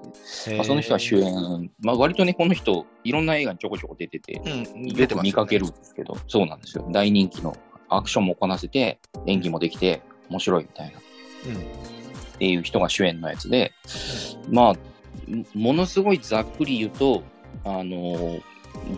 [0.47, 6.87] で、まあ、その人は主演、まあ、割とね、この人、いろんな映画にちょこちょこ出てて、うん、よ出て見かけるんですけど、そうなんですよ。
[6.91, 7.57] 大人気の
[7.89, 10.99] アクションもこなせて、演技もできて、面白いみたいな。
[11.47, 11.55] うん。
[11.57, 13.71] っていう人が主演のやつで、
[14.49, 14.73] まあ、
[15.53, 17.23] ものすごいざっくり言うと、
[17.63, 18.39] あの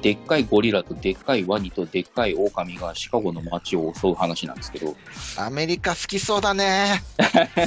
[0.01, 4.95] でっかいゴリラとでっかいワニとでっかいオオカミがシカゴの街を襲う話なんですけど、
[5.37, 7.01] アメリカ好きそうだね。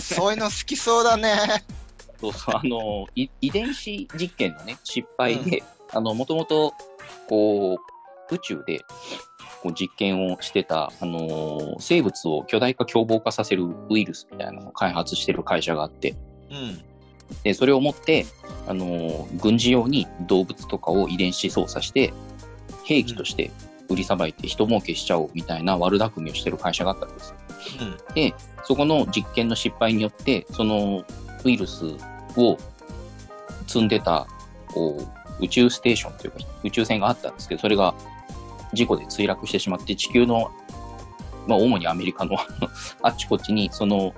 [0.01, 1.65] そういうの好きそうだね。
[2.21, 6.75] そうそうあのい遺伝子実験のね、失敗で、あの、もともと、
[7.29, 7.79] こ
[8.31, 8.81] う、宇宙で、
[9.63, 16.17] こう実験をしてた、あの生物を巨大化凶暴化させるウイルスみたいなのを開発してる会社があって、
[16.51, 16.90] うん。
[17.43, 18.27] でそれを持って、
[18.67, 22.13] あのー軍事用に動物とかを遺伝子操作して
[22.85, 23.51] 兵器として
[23.89, 27.35] 売りさばいて人儲けしちゃおうみたいな悪巧みをしてる会社があったんです。
[27.81, 28.15] うん。
[28.15, 31.05] でそこの実験の失敗によってその
[31.45, 31.87] ウイルス
[32.37, 32.57] を
[33.67, 34.27] 積んでた
[34.73, 35.09] こ
[35.41, 37.95] う宇宙ステーションというか宇宙船があったんですけどそれが
[38.73, 40.51] 事故で墜落してしまって地球の、
[41.47, 42.37] まあ、主にアメリカの
[43.03, 44.15] あっちこっちにその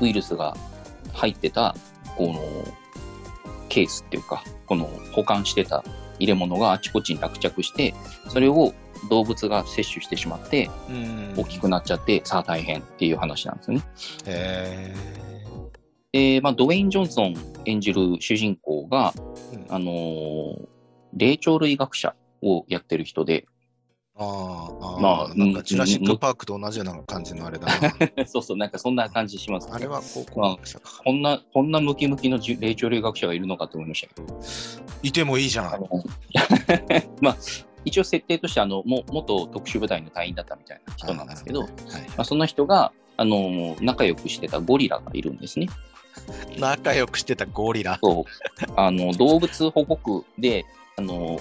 [0.00, 0.56] ウイルスが
[1.12, 1.74] 入ってた
[2.16, 2.40] この
[3.68, 5.84] ケースっていうかこの保管してた
[6.18, 7.94] 入れ物があっちこっちに落着して
[8.28, 8.72] それを
[9.10, 11.34] 動物が摂取してしまってうん。
[11.36, 13.84] 大きくなっちゃってさあ大変っていう話なんですよね。
[14.26, 14.94] へ
[16.12, 17.34] で、まあ、ドウェイン・ジョンソン
[17.66, 19.12] 演じる主人公が、
[19.52, 20.66] うんあのー
[21.16, 23.55] 霊長類学者をやってる人で、ー。
[24.18, 25.00] あーあー。
[25.00, 27.92] まあなんか、ジュラシック・パークと同じような感じのあれだな。
[28.26, 31.02] そうそう、なんかそんな感じします、あれは高校学者か。
[31.04, 34.40] こんな、こんなムキムキの霊長類学者がいるのかと思いましたけど、
[35.02, 35.74] いてもいいじゃん。
[35.74, 35.88] あの
[37.20, 37.36] まあ、
[37.84, 41.68] 一応設定としてあのも元特殊部隊の隊員だったみたいな人なんですけど、あー。
[41.68, 45.66] なるほどねまあ、その人が、あのー仲良くしてたゴリラがいるんですね。
[45.68, 47.98] はい、仲良くしてたゴリラ。
[48.02, 48.24] そう
[48.76, 50.64] あの動物保護区で
[50.96, 51.38] あの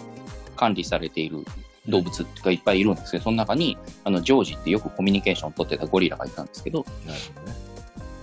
[0.56, 1.46] 管理されている
[1.88, 7.66] 動物がいっぱいいるんですけど、その中にあのジョージってよくコミュニケーションを取ってたゴリラがいたんですけど、なるほどね。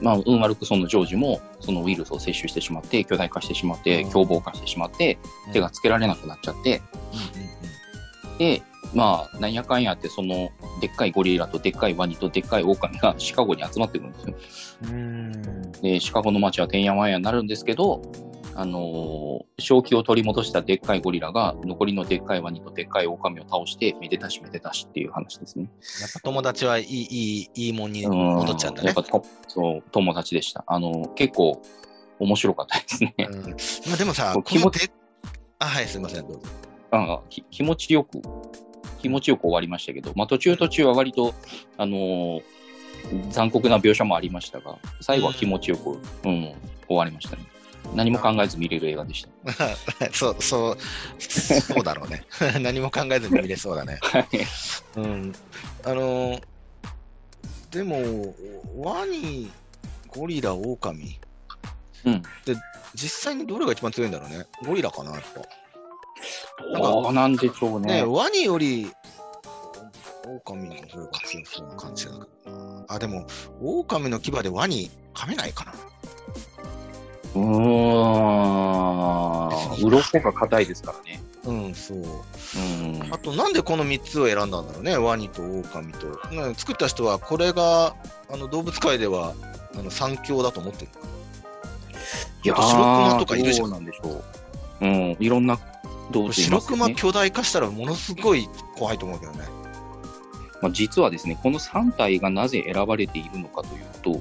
[0.00, 5.18] まあ、運悪くそのジョージもそのウイルスを摂取してしまって、巨大化してしまってう、ん凶暴化してしまって、
[5.52, 6.82] 手がつけられなくなっちゃって、
[7.36, 8.62] うんで、
[8.94, 15.82] まあ、なんやかんやって、そのでっかいゴリラとでっかいワニとでっかいオオカミが シカゴに集まってくるんですよ。
[15.82, 18.02] で、シカゴの街はてんやわんやになるんですけど、
[18.54, 25.70] あのー正気を取り戻したでっかいゴリラが残りのでっかいワニとでっかいオオカミを倒してめでたしめでたしっていう話ですね。
[26.00, 28.94] やっぱ友達はいい、いい、いいもんにうん戻っちゃうんだねやっ。
[28.94, 30.64] ぱとそう友達でした。
[30.66, 31.62] あの結構
[32.18, 33.14] 面白かったですね。
[33.18, 33.50] うん、
[33.88, 34.90] まあでもさ、こうこので
[35.58, 36.40] あ、はい、すみません、どうぞ。
[36.90, 38.20] あき気持ちよく
[39.00, 41.34] 気持ちよく終わりましたけど、まあ、途中途中は割と、
[41.76, 42.42] あのー
[43.30, 45.90] 残酷な描写もありましたが最後は気持ちよく、
[46.24, 46.54] うん
[46.86, 47.42] 終わりましたね。
[47.94, 49.76] 何も考えず見れる映画でした。
[50.12, 50.78] そう、そう、
[51.20, 52.24] そうだろうね。
[52.60, 53.98] 何も考えずに見れそうだね。
[54.02, 54.28] はい
[54.96, 55.32] うん。
[55.84, 56.42] あのー
[57.72, 58.34] でも、
[58.76, 59.50] ワニ、
[60.08, 61.18] ゴリラ、オオカミ。
[62.04, 62.22] うん。
[62.94, 64.44] 実際にどれが一番強いんだろうね。
[64.66, 66.78] ゴリラかな、やっぱ。
[66.78, 68.02] どうなんでしょうね。
[68.02, 68.92] ねワニより、
[70.26, 72.84] オオカミの方が強そうな感じだけどな。
[72.88, 73.26] あ、でも、
[73.62, 75.72] オオカミの牙でワニ噛めないかな。
[77.34, 77.42] うー
[79.84, 79.86] ん。
[79.86, 81.22] 鱗が硬いですからね。
[81.44, 81.98] うん、そう。
[81.98, 83.12] うん。
[83.12, 86.06] あと、なんでこの3つを選んだんだろうね、ワニとオオカミと。
[86.30, 87.96] ね作った人は、これが
[88.30, 89.34] あの動物界では
[89.76, 90.90] あの三強だと思ってる
[92.44, 94.22] いや白熊とかいるじゃんなんでしょ
[94.80, 94.84] う。
[94.84, 95.16] うん。
[95.18, 95.58] いろんな
[96.10, 96.60] 動物います白。
[96.60, 99.62] 熊巨大化したらものすごい怖いと思うけどね。
[100.60, 104.20] まあ、実はですね、この3体がなぜ選ばれているのかというと、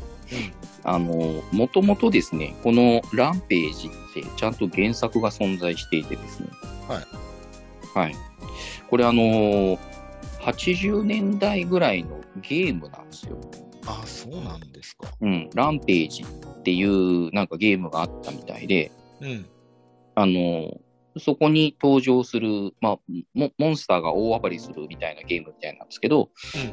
[0.84, 6.50] あの、もともとですね、このランページってちゃんと原作が存在していてですね。
[6.88, 7.06] はい。
[7.94, 8.16] はい。
[8.90, 9.78] これあの、
[10.42, 13.38] 80年代ぐらいのゲームなんですよ。
[13.86, 15.12] あ、そうなんですか。
[15.22, 15.50] うん。
[15.54, 19.46] ランページっていうなんかゲームがあったみたいで、うん。
[20.16, 20.80] あの、
[21.20, 23.00] そこに登場する、まあ、
[23.34, 26.30] モモンスターが大暴れするみたいなゲームみたいなんですけど、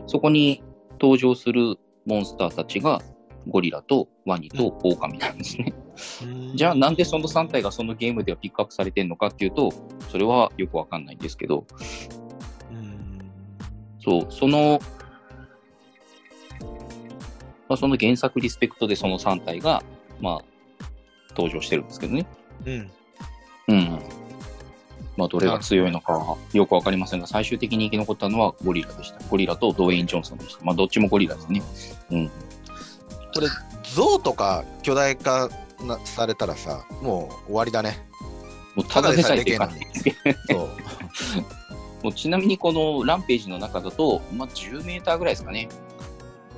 [0.07, 0.63] そこに
[1.01, 3.03] 登場するモンスターたちが
[3.49, 5.73] ゴリラとワニとオオカミなんですね。
[6.23, 9.73] うんじゃあなんでその3体がそのゲームではピックアップされてるのかっていうと、
[10.11, 11.67] それはよくわかんないんですけど、
[12.71, 13.19] うん
[14.01, 14.81] そう、その、
[17.69, 19.83] まあ、その原作リスペクトでその3体が、
[20.21, 20.85] まあ、
[21.31, 22.27] 登場してるんですけどね。
[22.65, 22.91] うん。
[23.69, 24.03] うん。
[25.17, 29.19] まあ、どれが強いのかはよくわかりませんが、最終的に生き残ったのはゴリラでした。
[29.29, 30.65] ゴリラとドウェイン・ジョンソンでした。
[30.65, 31.63] まあ、どっちもゴリラですね。
[32.11, 32.31] うん。
[33.35, 33.49] これ、
[33.95, 35.49] 象とか巨大化
[35.87, 38.07] なされたらさ、もう終わりだね。
[38.75, 40.37] もうただでさえでかいただで。
[40.51, 40.69] そう。
[42.03, 45.69] もうちなみにこのランページの中だと、まあ、10メーターぐらいですかね。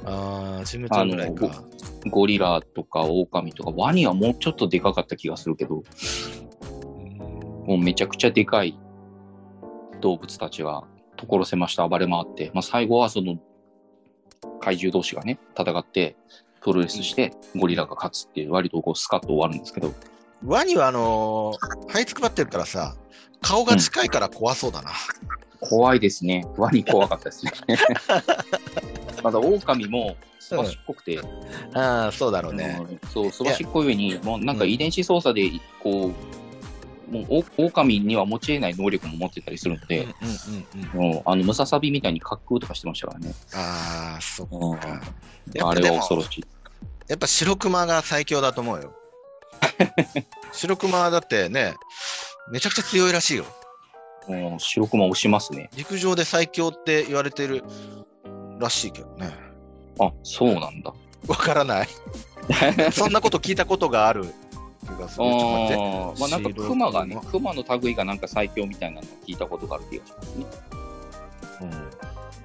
[0.05, 1.65] ああ、ジムちゃんぐらいあか。
[2.07, 5.83] ゴリラとかオオカミとか、ワニはもうちょっとでかかった気がするけど、
[7.67, 8.79] もうめちゃくちゃでかい
[10.01, 10.85] 動物たちが
[11.17, 13.39] 所狭しと暴れ回って、まあ、最後はその
[14.61, 16.17] 怪獣同士がね、戦って、
[16.61, 19.93] プロレスして、ゴリラが勝つっていう、割とこうスカッと終わるんですけど、
[20.45, 22.95] ワニはあのー、這いつくばってるからさ、
[23.41, 24.91] 顔が近いから怖そうだな。
[25.61, 26.47] 怖いですね。
[26.57, 27.53] ワニ怖かったですね。
[29.23, 31.21] まだオオカミもすばしっこくて、
[31.75, 32.81] ああ、そうだろうね。
[32.81, 35.51] うんそう、すばしっこい上に、もうなんか遺伝子操作で、
[35.83, 36.15] こう、
[37.11, 43.35] もうオオカミには持ち得ない能力も持ってたりするのうんで、あのムササビみたいに滑空とかしてましたからね。
[43.55, 45.01] ああ、そっうんか。
[45.63, 46.45] あれは恐ろしい。
[47.09, 48.95] やっぱ白熊が最強だと思うよ。
[50.53, 51.75] 白熊はだってね、
[52.51, 53.45] めちゃくちゃ強いらしいよ。
[54.29, 55.69] うん、白熊押しますね。
[55.77, 57.65] 陸上で最強って言われてる
[58.61, 59.35] らしいけどね。
[59.99, 60.93] あ、そうなんだ。
[61.27, 61.89] わからない。
[62.93, 64.33] そんなこと聞いたことがある
[64.97, 65.31] 気がすある。
[65.31, 65.75] ちょっと待って。
[65.75, 70.47] ーまあなんか白熊がね熊、熊の類がなんか最強みたいなのを聞いたことがある気がしますね。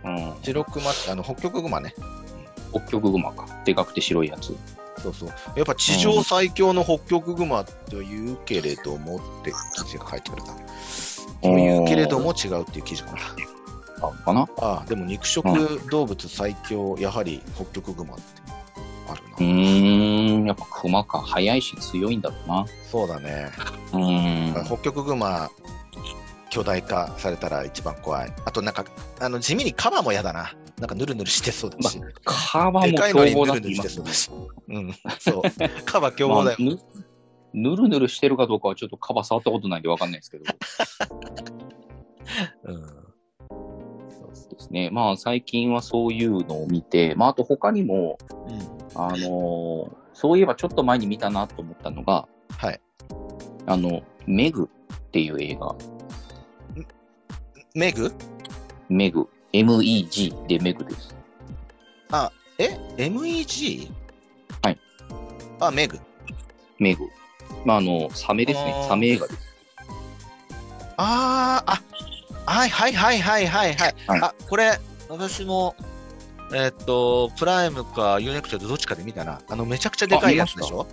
[0.06, 0.34] うん、うん。
[0.42, 1.94] 白熊って、あの、北極熊ね。
[2.72, 3.48] 北極熊か。
[3.66, 4.56] でかくて白いやつ。
[5.02, 5.30] そうそう。
[5.56, 10.48] やっぱ地上最強の北極熊と言うけれどもって記事が書いてくれた。
[10.48, 13.18] と言うけれども違うっていう記事かな。
[14.02, 14.48] あるかな？
[14.58, 15.48] ああ、でも肉食
[15.90, 18.24] 動物最強、やはり北極熊って
[19.08, 19.30] あるな。
[19.40, 21.20] うーん、やっぱ熊か。
[21.22, 22.66] 速いし強いんだろうな。
[22.92, 23.52] そうだね。
[23.94, 24.66] うーん。
[24.66, 25.50] 北極熊、
[26.50, 28.34] 巨大化されたら一番怖い。
[28.46, 28.86] あとなんか、
[29.20, 30.54] あの地味にカバも嫌だな。
[30.80, 32.00] なんかぬるぬるしてそうだし。
[32.24, 33.54] カバも凶暴だ
[34.68, 35.44] うん、そう。
[35.86, 36.58] カバ凶暴だよ。
[36.60, 36.76] まあ
[37.56, 40.44] ぬぬるぬるしてるかどうかはちょっとカバ触ったことないんでわかんないですけど。
[42.66, 42.82] うん。
[42.82, 44.90] そうですね。
[44.92, 48.75] まあ最近はそういうのを見て、まああと他にも、うん。
[48.96, 52.26] あのーそういえばちょっと前に見たなと思ったのが、
[52.58, 52.80] はい。
[53.66, 55.76] あの、メグっていう映画。
[57.74, 58.14] メグ？
[58.88, 59.28] メグ。
[59.52, 61.14] MEG でメグです。
[62.58, 63.92] え ?MEG?
[64.62, 64.80] はい。
[65.60, 66.00] あ、メグ。
[66.80, 67.10] メグ。
[67.66, 69.40] まああの、サメですねサメ映画です。
[70.96, 71.82] あー、
[72.46, 73.96] あ、はいはいはいはいはいはい。
[74.08, 74.80] はいあ、これ、
[75.10, 75.76] 私も、
[76.54, 79.42] えーっと、プライムかユーネクトでどっちかで見たな。
[79.50, 80.86] あの、めちゃくちゃでかいやつでしょ？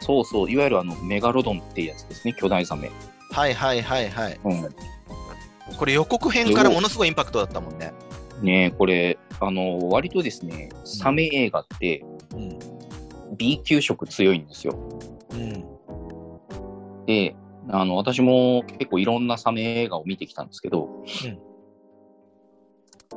[0.00, 0.50] そうそう。
[0.50, 2.34] いわゆるあの、メガロドンっていうやつですね。
[2.38, 2.90] 巨大サメ。
[3.32, 4.40] はいはいはいはい。
[4.44, 4.68] うん。
[5.76, 7.92] これ予告編からものすごいインパクトだったもんね。
[8.42, 12.58] ねえこれ、あの、割とですね、サメ映画ってうん。
[13.36, 14.78] B 級色強いんですよ。
[15.32, 15.64] うん。
[17.06, 17.34] で、
[17.68, 21.38] あの、私も結構いろんなサメ映画を見てきたんですけど、うん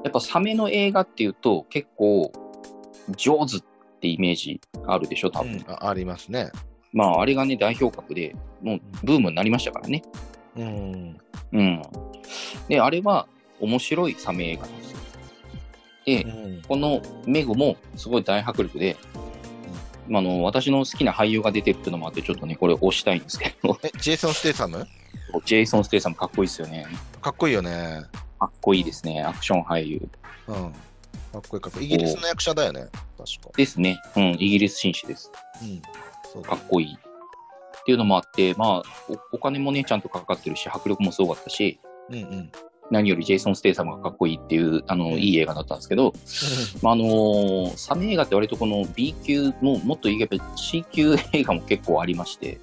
[0.04, 2.32] やっぱサメの映画っていうと結構
[3.16, 3.64] 上手っ
[4.02, 5.54] てイメージあるでしょ、多分。
[5.54, 6.52] うんあありますね。
[6.92, 10.02] まあ、あれがね、代表格で、もうブームになりましたからね。
[10.58, 11.18] うん。
[11.52, 11.82] うん。
[12.68, 13.28] で、あれは
[13.60, 15.00] 面白いサメ映画なんですよ。
[16.06, 16.62] で、うん。
[16.68, 18.98] このメグもすごい大迫力で、
[20.08, 24.88] まあ、あの私の好きな俳優が出てるっていうのもあって、ちょっとね、これ押したいんですけど、え、ジェイソン・ステイサム？
[25.46, 26.86] ジェイソン・ステイサムもかっこいいですよね。
[27.22, 28.04] かっこいいよね。
[28.40, 30.10] かっこいいですね、アクション俳優。
[30.48, 30.72] うん。
[31.32, 31.86] かっこいいかっこいい。
[31.86, 32.88] イギリスの役者だよね。
[33.18, 33.50] 確か。
[33.56, 34.00] ですね。
[34.16, 35.32] うん、イギリス紳士です。
[35.62, 35.82] うん。
[36.32, 36.96] そうだかっこいい。
[36.96, 38.84] っていうのもあって、まあ
[39.32, 41.80] お、お金もね、ちゃんとかかってるし、迫力もすごかったし、
[42.10, 42.52] うんうん。
[42.92, 46.14] 何よりジェイソン・ステイサムがかっこいいっていう、あの、いい映画だったんですけど、
[46.82, 52.60] まあ、あのーサメ映画って割とこの B 級も、もっと言えば C 級映画も結構ありまして、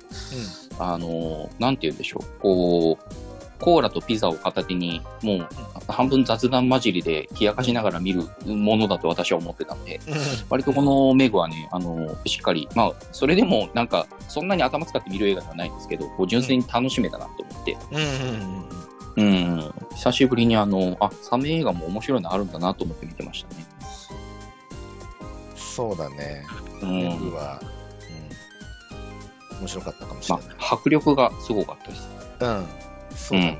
[0.78, 3.16] あのーなんて言うんでしょう、こう、
[3.58, 5.48] コーラとピザを片手に、もう
[5.88, 10.14] 半分雑談混じりで冷やかしながら見るものだと私は思ってたんで、うん。
[10.50, 23.64] 割とこのメグはね、あのーしっかり、まあ、それでもなんか、そんなに頭使って見る映画ではないんですけど、こう純粋に楽しめたなと思って、うん久しぶりにあの、あ、サメ映画も面白いのあるんだなと思って見てましたね。
[25.56, 26.44] そうだね。
[26.82, 27.75] うんメグは、うん。
[29.60, 30.46] 面白かったかもしれない。
[30.46, 32.08] まあ、迫力がすごかったです。
[32.40, 32.66] うん。
[33.16, 33.58] そうだね。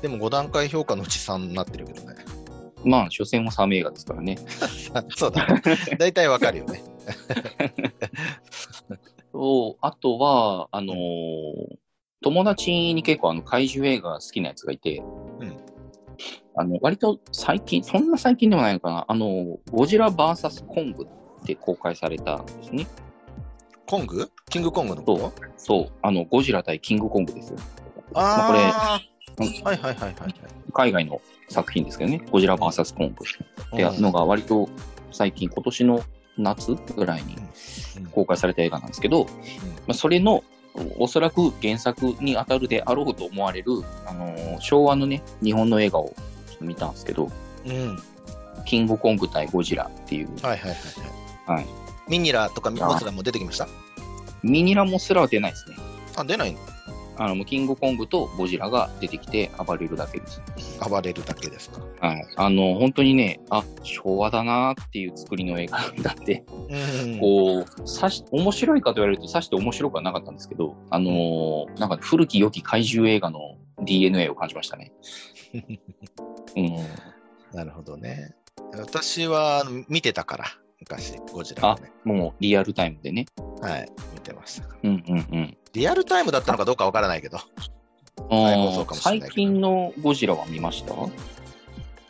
[0.00, 2.16] でも5段階評価のうち3になってるけどね。
[2.84, 4.38] まあ、所詮はサメ映画ですからね。
[5.16, 5.62] そうだね。
[5.98, 6.82] 大体わかるよね。
[9.32, 10.96] そと、あとは、あのー
[12.24, 15.02] 友達に結構あの怪獣映画が好きなやつがいて、
[15.40, 15.56] うん
[16.54, 22.86] あの割と最近、そんな最近でもないのかな、あの、ゴジラ VS コングって公開されたんですね。
[23.86, 24.30] コング？
[24.50, 25.32] キングコングのこと？
[25.56, 27.58] そう、あの、ゴジラ対キングコングですよ。
[28.14, 29.00] あこれあ、
[29.64, 30.34] はいはいはいはいはい。
[30.72, 33.14] 海外の作品ですけどね、ゴジラ VS コング。
[33.24, 34.68] ってうんのが割と
[35.12, 36.02] 最近、今年の
[36.38, 37.36] 夏ぐらいに
[37.96, 38.06] うん。
[38.06, 39.24] 公開された映画なんですけど、
[39.86, 40.42] まあ、それの
[40.98, 43.72] おそらく原作に当たるであろうと思われる、
[44.06, 46.14] あのー昭和のね、日本の映画を
[46.60, 47.30] 見たんですけど、
[47.66, 47.98] うん。
[48.64, 50.76] キングコング対ゴジラっていう、はいはいはい
[51.46, 51.66] ははいい。
[52.08, 53.68] ミニラとかミモスラも出てきました？
[54.42, 55.76] ミニラモスラは出ないですね。
[56.16, 56.58] あ、出ないの？
[57.18, 60.40] あのキングコングとゴジラが出てきて暴れるだけです。
[60.88, 61.80] 暴れるだけですか。
[62.00, 62.26] はい。
[62.36, 74.90] あの、本当にね、あ、昭和だなっていう作りの映画だって、うんこう、さし、面白いかと言われると、さして面白くはなかったんですけど、あのーなんか古き良き怪獣映画の DNA を感じましたね。
[76.56, 76.76] うん。
[77.52, 78.34] なるほどね。
[78.72, 80.44] 私は見てたから、
[80.82, 81.92] 昔、ゴジラをね。
[82.04, 83.26] もうリアルタイムでね。
[83.60, 84.90] はい、見てましたから。
[84.90, 85.56] うんうんうん。
[85.72, 87.38] リアルタイムだったのかどうかわからないけど。
[88.94, 90.94] 最近のゴジラは見ました？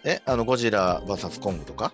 [0.05, 1.93] え、あの、ゴジラ VS コングとか？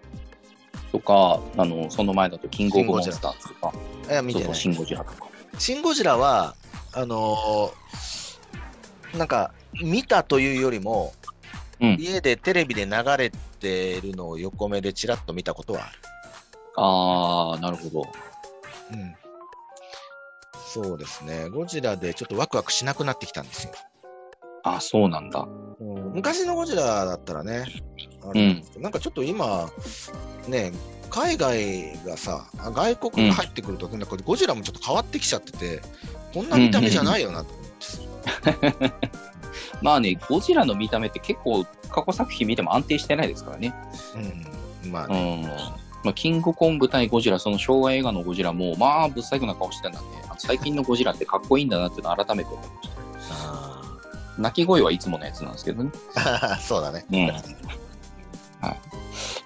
[0.93, 3.73] とか、あの、その前だとキングオブモンスターズとか、
[4.09, 4.55] いや、見てない。
[4.55, 5.29] シン・ゴジラとか。
[5.59, 6.55] シン・ゴジラは、
[6.95, 9.53] あのーなんか、
[9.83, 11.13] 見たというよりも、
[11.81, 15.99] うん家でテレビで流れてるのを横目でちらっと見たことはある。
[16.81, 18.03] あー、なるほど。
[18.93, 19.15] うん。
[20.69, 21.49] そうですね。
[21.49, 23.73] ゴジラでちょっとワクワクしなくなってきたんですよ。
[24.63, 25.47] あ、そうなんだ。
[26.15, 27.65] 昔のゴジラだったらね、
[28.23, 29.71] あれなんですけどなんかちょっと今、
[30.49, 30.73] ね、
[31.11, 35.81] 海外がさ、あ外国が入ってくると、なんかゴジラもちょっと変わってきちゃってて、
[36.35, 38.95] こんな見た目じゃないよなと思って。
[39.81, 43.75] まあね、ゴジラの見た目って結構過去作品見ても安定してないですからね。
[44.85, 45.88] うん、まあうね、ん。
[46.05, 53.35] まあ、キングコング対ゴジラ、その昭和映画のゴジラも、まあ、ぶっ細工な顔してたんで、あ最近のゴジラってかっこいいんだなっていうのを改めて思いました。
[53.35, 53.69] あ
[54.39, 55.91] 鳴き声はいつものやつなんですけどね。
[56.15, 57.05] ー そうだね。
[57.11, 57.27] うん。
[57.27, 58.81] はい。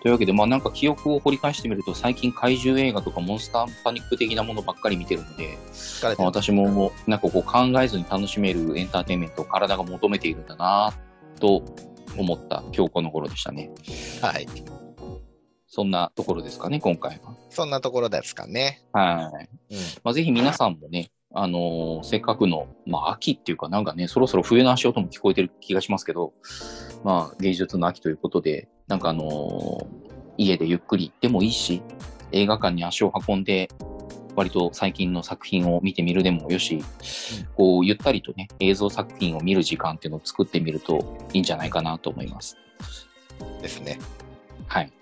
[0.02, 5.58] というわけで、まあなんか記憶を掘り返してみると、最近怪獣映画とかモンスターパニック的なものばっかり見てるので、
[6.18, 6.26] まあ。
[6.26, 10.92] 私もなんかこう考えずに楽しめるエンターテインメントを体が求めているんだな
[11.40, 11.62] と
[12.18, 13.70] 思った今日この頃でしたね。
[14.20, 14.46] はい。
[15.74, 17.18] そんなところですかね、今回
[17.48, 18.82] そんなところですかね。
[18.92, 19.30] は。
[19.30, 19.48] はい。
[19.70, 19.78] うん。
[20.04, 26.34] まあ、ぜひ皆さんもね、あのーせっかくの、まあ、秋っていうか、なんかね、そろそろ冬の足音も聞こえてる気がしますけど、
[27.04, 29.86] まあ、芸術の秋ということで、なんかあのー
[30.36, 31.80] 家でゆっくりでもいいし、
[32.32, 33.70] 映画館に足を運んで、
[34.36, 36.84] 割と最近の作品を見てみるでもよし、
[37.56, 42.58] こう、ゆったりとね、映像作品を見る時間っていうのを作ってみるといいんじゃないかなと思います。
[43.62, 43.98] ですね。
[44.66, 44.92] はい。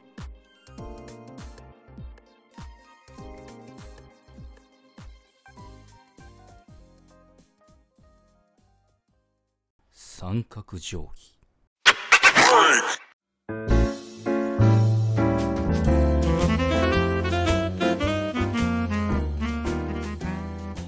[10.20, 11.38] 三角定規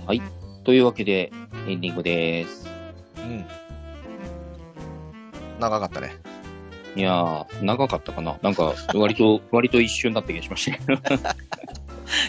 [0.07, 0.20] はい。
[0.64, 1.33] というわけで、
[1.66, 2.68] エンディングです。
[3.16, 3.47] うん。
[5.59, 6.12] 長かったね。
[6.95, 8.39] いやー、長かったかな。
[8.43, 11.22] なんか、割と、割と一瞬だった気がしましたけど。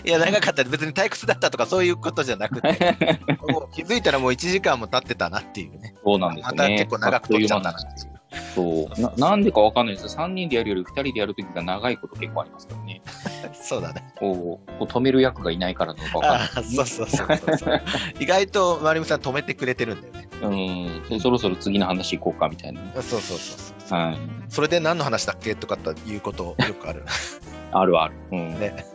[0.05, 0.63] いや、長かった。
[0.63, 2.97] 別に退屈だったとかそういうことじゃなくて、
[3.49, 5.95] もう気づいたらもう1時間も経ってたなっていうね。
[6.03, 6.57] そうなんですね。
[6.57, 8.13] た結構長く撮っちゃったなあっっていう。
[8.55, 9.13] そうな。
[9.17, 13.01] なんでかわかんないです3人でやるより2人でやるときが長いこと結構ありますからね。
[13.53, 14.03] そうだね。
[14.17, 17.81] こう、こう止める役がいないからなのかわかんないそうそうそうそうそう。
[18.19, 20.27] 意外とマリムさん止めてくれてるんだよね。
[20.41, 22.81] うんでそろそろ次の話行こうかみたいな。
[22.95, 23.99] そうそうそうそう。
[23.99, 24.17] はい。
[24.49, 27.03] それで何の話だっけとかっていうことよくある。
[27.71, 28.15] あるある。
[28.31, 28.59] うん。
[28.59, 28.92] ね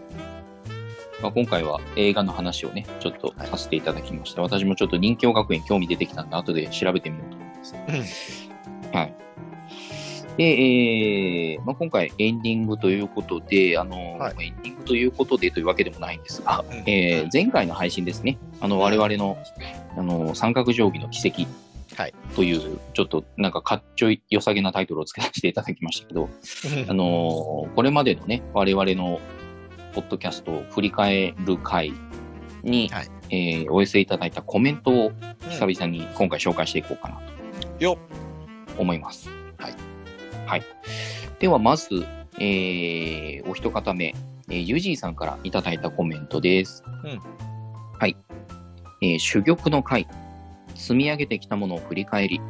[1.21, 4.43] まあ、今回は映画の話をね、ちょっとさせていただきました。
[4.43, 7.75] 私もちょっと人形学園興味出てきたんで、後で調べてみようと思います。
[8.93, 9.15] はい。
[10.37, 14.47] で、えーまあ、今回エンディングということで、あの、はい。
[14.47, 16.77] エンディングということでというわけでもないんですが、うん。
[16.87, 19.37] えー前回の配信ですね、あの、我々の、
[19.97, 21.43] あの、三角定規の奇跡
[22.01, 22.15] はい。
[22.37, 26.29] という、ちょっとなんかかっちょい良さげなタイトルを付けさせていただきましたけど、
[26.89, 29.19] あのーこれまでのね、我々の
[29.95, 31.93] ポッドキャストを振り返る回
[32.63, 35.13] に、はいえーお寄せいただいたコメントを
[35.51, 37.21] 久々に今回紹介していこうかな
[37.79, 38.19] とよっ
[38.79, 39.29] 思います。
[39.59, 39.75] はい。
[40.47, 40.63] はい。
[41.39, 42.07] では、まず、
[42.39, 44.15] えーお一方目、
[44.49, 46.83] えーユージーさんからいただいたコメントです。
[47.05, 47.21] うん
[47.99, 48.17] はい。
[49.03, 50.07] えー珠玉の回、
[50.75, 52.41] 積み上げてきたものを振り返り、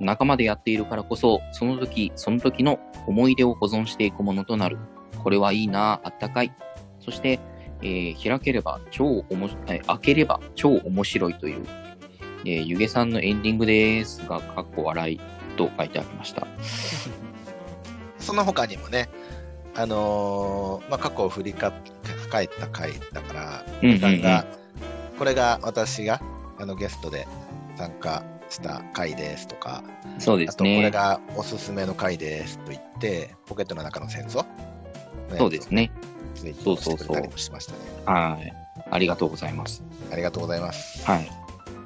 [0.00, 4.78] 仲間でやっているからこそ、その時、その時の思い出を保存していくものとなる。
[5.28, 6.54] これはいいな、あったかい。
[7.00, 7.38] そして、
[7.82, 11.66] えー開ければ超おもし、えー開ければ超面白いという、
[12.46, 15.20] えー、ゆげさんのエンディングですが、かっこ笑い
[15.58, 16.46] と書いてありました。
[18.18, 19.10] その他にもね、
[19.74, 21.74] あのーまあ、過去を振りか
[22.30, 24.46] 返った回だから、うんうんうんが、
[25.18, 26.22] これが私が
[26.58, 27.28] あのゲストで
[27.76, 29.84] 参加した回ですとか、
[30.18, 30.90] そうですあとこれね。
[30.90, 34.46] がおすすめの回ですと言って、ポケットの中の戦争
[35.36, 35.90] そうですね。
[36.34, 37.78] ツイートそうそうそうしてくれたりもしましたね。
[38.06, 38.52] はい。
[38.90, 39.82] ありがとうございます。
[40.10, 41.04] ありがとうございます。
[41.04, 41.30] はい。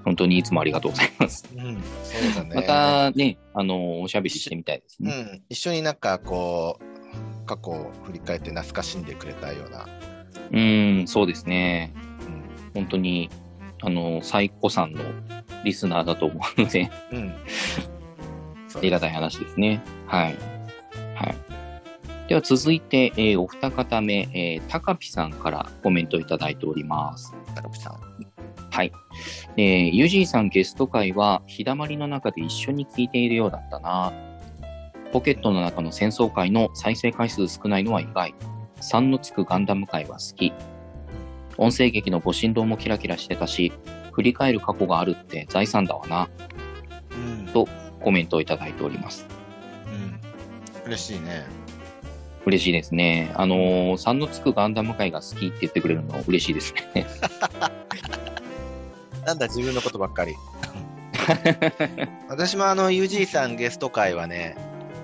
[0.04, 1.48] 本当にいつもありがとうございます。
[1.54, 2.54] うん、そうだね。
[2.54, 5.12] またね、あの、おしゃべりしてみたいですね。
[5.12, 9.86] うん、一緒になんかこう、過去を振り返って懐かしんでくれたような、
[10.50, 11.92] うーん、そうですね。
[12.74, 13.30] うん、本当に、
[13.80, 15.00] あの、サイコさんの
[15.64, 17.34] リスナーだと思うので、うん。
[18.74, 19.82] ありがたい話ですね。
[20.06, 20.36] はい。
[21.14, 21.51] はい。
[22.32, 27.34] では続いて、えーお二方目、えー、高ピさんからコメントいただいております。
[27.54, 28.00] 高木さん。
[28.70, 28.92] はい。
[29.58, 34.14] えー、ユージーさんゲスト会は、日だまりの中で一緒に聞いているようだったな。
[35.12, 38.34] ポケットの中の戦争会の再生回数少ないのは意外。
[38.80, 40.54] 3のつくガンダム会は好き。
[41.58, 43.74] 音声劇のご振動もキラキラしてたし、
[44.12, 46.30] 振り返る過去があるって財産だわな。
[47.10, 47.68] うんと
[48.00, 49.26] コメントをいただいております。
[49.84, 50.86] うん。
[50.86, 51.61] 嬉しいね。
[52.46, 53.32] 嬉しいですね。
[53.34, 57.06] あのー、3のつくガンダム会が好きって言ってくれるの嬉しいですね。
[59.24, 60.34] なんだ、自分のことばっかり。
[62.28, 64.56] 私もあの、UG さんゲスト会はね、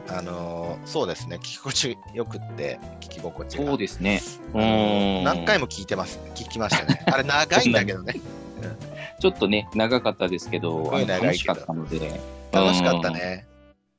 [0.09, 3.66] あのーそうですね、聞き心地よくって、聞き心地が。
[3.66, 4.22] そうですね。
[4.55, 5.24] うあのーん。
[5.24, 6.18] 何回も聞いてます。
[6.34, 7.03] 聞きましたね。
[7.07, 8.14] あれ長いんだけどね。
[9.20, 12.20] ちょっとね、長かったですけど楽しかったので、
[12.53, 13.48] 楽しかったね。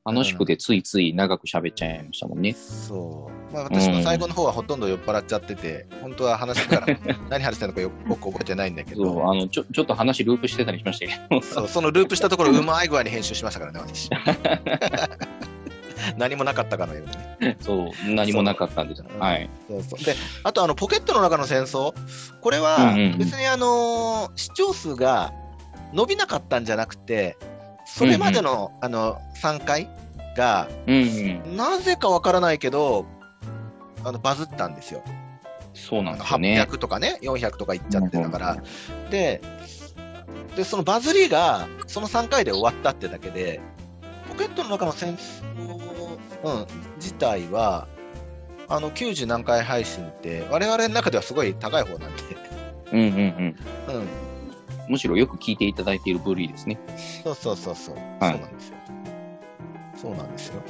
[0.04, 2.54] 楽しくてついつい長く喋っちゃいましたもんね。
[2.54, 3.52] そう。
[3.54, 6.86] まあ私も最後の方はほとんど酔っ払っちゃってて、本当は話から
[7.28, 14.08] 何話したのかよく覚えてないんだけそう、ど、あの、ちょ、ちょっと話ループしてたりしましたけど、そうそのループしたところうまい具合に編集しましたからね、私。
[16.16, 17.56] 何もなかったかのようにね。
[17.60, 19.02] そう、何もなかったんです。
[19.02, 19.50] そうはい。
[19.68, 21.92] そうそうで、あとあの、ポケットの中の戦争、
[22.40, 25.32] これはうんうんうん別にあのー視聴数が
[25.92, 27.36] 伸びなかったんじゃなくて、
[27.94, 29.88] それまでの,、あの3回
[30.36, 31.56] が、うん、うん。
[31.56, 33.06] なぜかわからないけど、
[34.04, 35.02] あのバズったんですよ。
[35.74, 36.60] そうなんですよね。
[36.60, 38.62] 800とかね、400とかいっちゃってだから。
[39.10, 39.40] で、
[40.56, 43.60] で、そのバズりが、その3回で終わったってだけで、
[44.28, 45.42] ポケットの中の戦争、
[46.44, 46.66] うん、
[46.96, 47.88] 自体は、
[48.68, 52.22] あの、90何回配信って、我々の中ではすごい高い方なんで、
[52.92, 53.16] うんうんうん。
[53.16, 54.08] うん、
[54.90, 56.78] むしろよく聞いていただいている部類ですね。
[57.22, 58.76] そうそうそうそう、はいそうなんですよ。
[59.96, 60.62] そうなんですよ。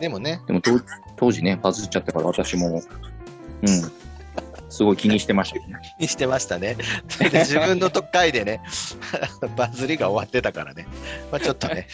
[0.00, 0.72] でもね、でも当
[1.16, 2.82] 当時ね、バズっちゃったから私も、
[3.62, 3.68] うん、
[4.68, 5.78] すごい気にしてましたよね。
[6.00, 6.76] にしてましたね。
[7.20, 8.62] 自分の特会でね、
[9.56, 10.86] バズりが終わってたからね、
[11.30, 11.86] まあちょっとね、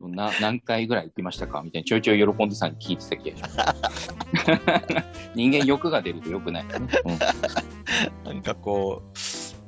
[0.00, 4.14] な何回ぐらい行きましたかみたいな、ちょいちょい喜んでさんに聞いてた気がします。
[5.34, 6.74] 人間欲が出ると良くない、ね
[7.04, 7.18] うん。
[8.24, 9.18] なんかこう、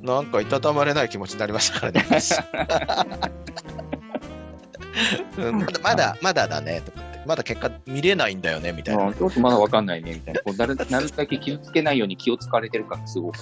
[0.01, 2.05] なんかいたたまれない気持ちになりましたからね。
[5.37, 9.07] まだまだ、まだだねとかって、まだ結果見れないんだよねみたいな。
[9.07, 10.41] あちょっとまだわかんないね、みたいな。
[10.41, 13.37] こうなる なるだけ気をつけないように気を使われてるから、すごく。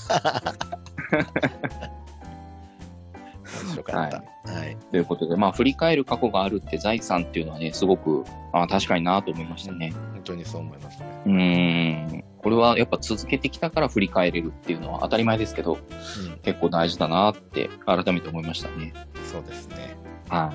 [3.64, 4.18] 面白かった。
[4.51, 4.78] はい。
[4.91, 9.91] ということで、まあ、振り返る過去があるって財産っていうのはね、すごく、あ確かになと思いましたね。
[10.14, 11.05] 本当にそう思いますね。
[11.26, 12.28] うーん。
[12.41, 18.93] これはやっぱ続けてきたから振り返れるっていうのは当たり前ですけど、うん、結構大事だなって改めて思いましたね。
[19.31, 19.97] そうですね。
[20.29, 20.51] は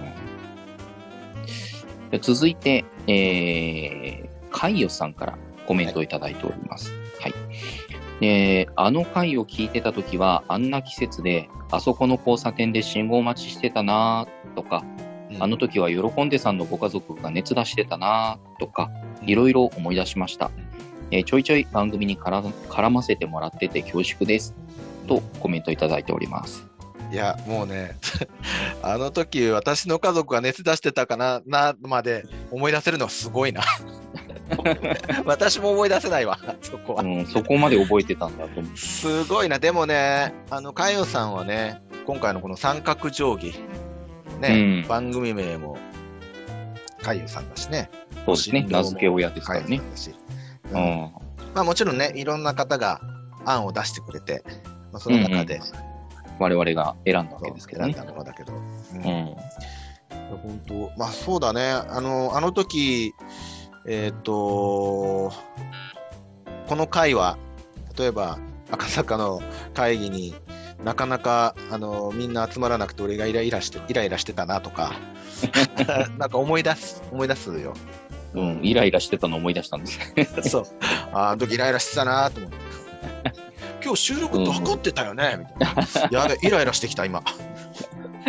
[2.09, 2.11] い。
[2.11, 6.93] で続いて、えー、カイヨさんからコメントをいただいております。
[7.21, 7.35] はい。
[8.21, 15.05] で、あの回を聞いてた時は、あんな季節で、あそこの交差点で信号待ちしてたなとか、うん
[15.41, 18.91] あの時は喜んでさんのご家族が熱出してたなとか、
[19.23, 20.51] いろいろ思い出しました。
[21.11, 24.55] えーちょいちょい番組に絡絡ませてもらってて恐縮です。
[25.07, 26.67] とコメントいただいております。
[27.15, 27.97] いや、もうね、
[28.83, 33.63] あの時私の家族が熱出してたかな、な、まで思い出せるのはすごいな。
[35.25, 37.07] 私も思い出せないわ、そこはう。
[37.07, 38.77] ん、そこまで覚えてたんだと思う。
[38.77, 39.59] すごいな。
[39.59, 43.55] でもね、あの、かよさんはね、今回のこの三角定規、
[44.41, 44.53] ね、う
[44.85, 45.79] ん番組名も、
[47.01, 47.91] かよさんだしね。
[48.27, 48.67] そうですね。
[48.69, 49.81] 名付け親ですからね。
[50.71, 51.13] ううんん。
[51.55, 53.01] まあもちろんね、いろんな方が
[53.45, 54.43] 案を出してくれて、
[54.93, 55.61] まあ、その中で、
[56.39, 57.95] 我々が選んだわけですけどね。
[57.95, 58.53] 選んだものだけど。
[58.53, 59.37] ううんん。
[60.43, 63.13] 本当、まあそうだね、あのあの時
[63.87, 65.33] えっ、と、
[66.67, 67.37] この会は、
[67.99, 68.39] 例えば
[68.71, 69.43] 赤坂の
[69.75, 70.35] 会議に
[70.83, 74.95] なかなかあのみんな集まらなくて、俺がイライラしてイライラしてたなとか、
[76.19, 77.75] なんか思い出す、思い出すよ。
[78.35, 79.99] うん、イライラしてたの思い出したんです。
[80.51, 80.65] そう。
[81.13, 82.57] ああの時イライラしてたなと思って。
[83.85, 85.75] 今日収録って分かってたよね、みたい
[86.11, 86.21] な。
[86.23, 87.23] やべ、イライラしてきた、今。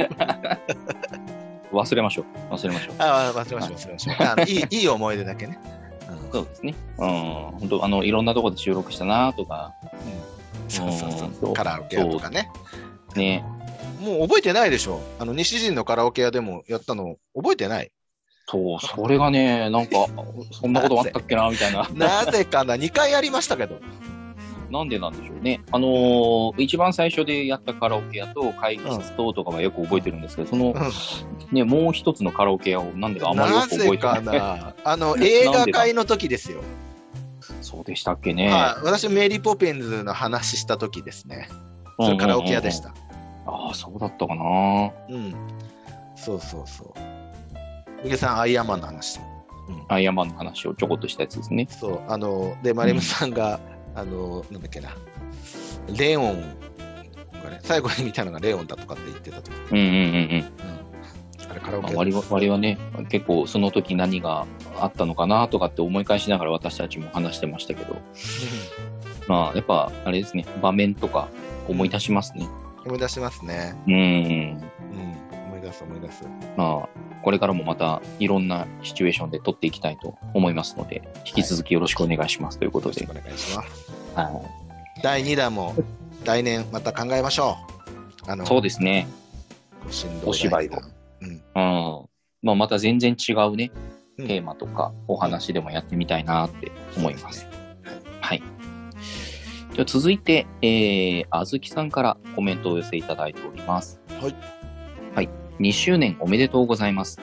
[1.71, 2.53] 忘れましょう。
[2.53, 2.95] 忘れましょう。
[2.99, 4.15] ああ、忘れましょう、忘れましょう。
[4.19, 5.57] あのいいいい思い出だけね。
[6.09, 6.75] うんそうですね。
[6.97, 7.09] うん。
[7.59, 9.73] 本当あの、いろんなところで収録したなとか、
[10.67, 11.19] そうそううんそ。
[11.19, 12.49] そううカラオケ屋とかね。
[13.15, 13.43] ね。
[14.01, 15.01] もう覚えてないでしょ？
[15.19, 17.91] あの、西陣のカラオケ屋でもやったの覚えてない？
[18.47, 20.07] そう、それがね、なんか、
[20.51, 21.89] そんなことあったっけな、 みたいな。
[21.93, 23.79] なぜかな、2回やりましたけど。
[24.71, 25.61] なんでなんでしょうね。
[25.71, 30.73] あのー一番最初でやったカラオケ屋と会議室ととかはよく覚えてるんですけど、その、
[31.51, 34.39] ね、もう一つのカラオケ屋をなんでかあんまりよなく覚えてぜかない。
[34.39, 34.73] な。
[34.83, 36.61] あの、 映画会の時ですよ。
[37.61, 38.49] そうでしたっけね。
[38.49, 38.85] はい。
[38.85, 41.47] 私、メリー・ポピンズの話した時ですね。
[41.99, 42.89] それカラオケ屋でした。
[43.45, 44.91] ああ、そうだったかな。
[45.09, 45.35] うん。
[46.15, 47.14] そうそうそう。
[48.03, 49.35] うげさん、アイアンマンの話した。
[49.87, 51.67] アイアンマンの話をちょこっとしたやつですね。
[51.69, 52.01] そう。
[52.07, 53.59] あの、で、マリムさんが、
[53.95, 54.89] あの、なんだっけな。
[55.97, 56.41] レオン
[57.43, 59.51] がね、最後に見たのがレオンだとかって言ってたと。
[59.71, 60.01] うんうんうんうん。
[60.31, 61.51] うん。
[61.51, 62.77] あれカラオまあ、ケ割は割はね、
[63.09, 64.45] 結構その時何が
[64.79, 67.97] あったのかなとかって思い返しながら私たちも話してましたけど、
[69.27, 71.29] まあやっぱあれですね、場面とか
[71.67, 72.47] 思い出しますね。
[72.85, 73.75] 思い出しますね。
[73.87, 74.63] うん。
[75.84, 75.91] うん。
[75.91, 76.53] 思い出す思い出す。
[76.57, 76.89] まあ、
[77.23, 83.26] これからもまたいろんなシチュエーションで撮っていきたいと思いますので、引き続きよろしくお願いしますということでよろしく。
[83.26, 83.91] お願いします。
[84.15, 84.41] は
[85.03, 85.76] 第2弾も
[86.23, 87.57] 来年また考えましょ
[88.28, 88.32] う。
[88.32, 89.07] あのい、そうですね。
[89.89, 90.71] 振動お芝居を
[91.21, 91.30] うん。
[91.30, 91.41] うん。
[92.41, 93.95] まあまた全然違うね、うん
[94.28, 97.45] テーマとかお話でもやってみたいなって思います。
[98.21, 98.43] はい。
[99.73, 103.99] じゃあ続いて、えー、あずきさんからコメントをお寄せいただいております。
[104.21, 104.54] はい。
[105.59, 107.19] 2周年おめでとうございます。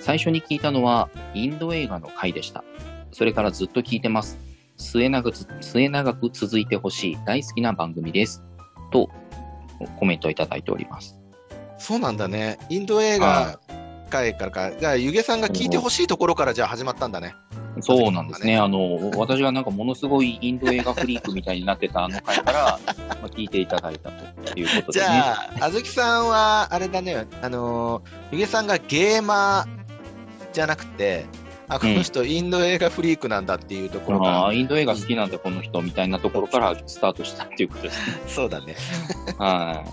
[0.00, 2.64] 最初に聞いたのは、インド映画の回でした。
[3.12, 4.38] それからずっと聞いてます。
[4.76, 8.42] 末永く末永く続いてほしい大好きな番組です。
[8.90, 9.10] と、
[9.98, 11.18] コメントをいただいております。
[11.78, 12.58] そうなんだね。
[12.68, 13.58] インド映画
[14.10, 17.34] 回からか、じゃあ、ゆげさんが聞いてほしいところからじゃあ始まったんだね。
[17.80, 18.58] そうなんですね。
[18.58, 22.78] あの、私がなんかものすごいインド映画フリークみたいになってたあの回から、
[23.20, 25.12] まあ、聞いていただいたということじでね。
[25.12, 28.02] ゃあ、あずきさんは、あれだね、あのー、
[28.32, 31.26] ゆげさんがゲーマーじゃなくて、
[31.70, 38.20] あ、この人、インド映画フリークなんだっていうところから、ああ、インド映画好きなんだ、この人みたいなところからスタートしたっていうことですね。
[38.26, 38.74] そうだね。
[39.38, 39.84] は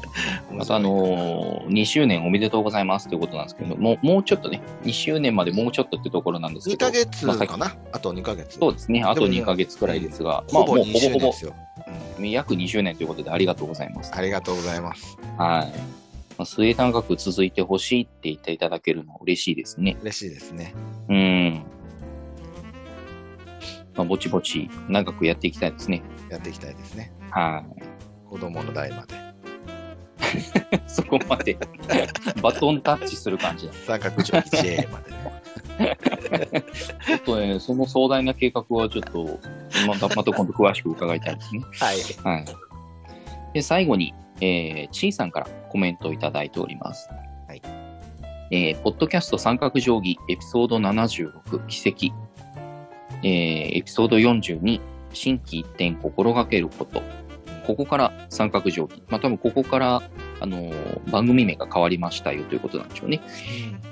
[0.52, 0.56] い。
[0.56, 8.58] また、あのー、2周年おめでとうございますということなんですけども、もうちょっとね、2周年までもうちょっとってところなんですけ2ど、ヶ月まあさっきかな、あと2ヶ月。
[8.58, 11.54] そうですね、あとでもね2ヶ月くらいですが、まあ、ほぼ2もうほぼほぼ
[12.26, 14.12] 約2周年ということでありがとうございます。
[14.16, 15.18] ありがとうございます。
[15.38, 16.07] はい。
[16.38, 19.98] まあ、末永く続いてほしいって言っていただけるのは嬉しいですね。
[20.02, 20.74] 嬉しいですね。
[21.10, 21.64] うん。
[23.96, 26.04] まあ、ぼちぼち長くやっていきたいですね。
[26.30, 27.12] やっていきたいですね。
[27.32, 27.64] は
[28.30, 29.16] 子供の代まで。
[29.16, 29.28] い。
[30.88, 31.58] そこまで
[32.42, 33.74] バトンタッチする感じだ。
[33.74, 35.48] 三角定規 J までね。
[37.06, 39.40] ちょっとね、その壮大な計画はちょっと、
[39.88, 41.62] また、また今度詳しく伺いたいですね。
[41.80, 41.98] はい。
[42.24, 42.46] はい。
[43.54, 47.10] で、最後に、えー、さんからコメントをいただいております。
[47.48, 47.62] はい。
[48.50, 52.16] えー、ポッドキャスト三角定規エピソード76奇跡。
[53.24, 54.80] えー、エピソード42
[55.14, 57.02] 新規一点心がけること。
[57.66, 59.04] ここから三角定規。
[59.10, 60.02] まあ多分ここから、
[60.40, 63.22] あのー番組名が変わりましたよということなんでしょうね。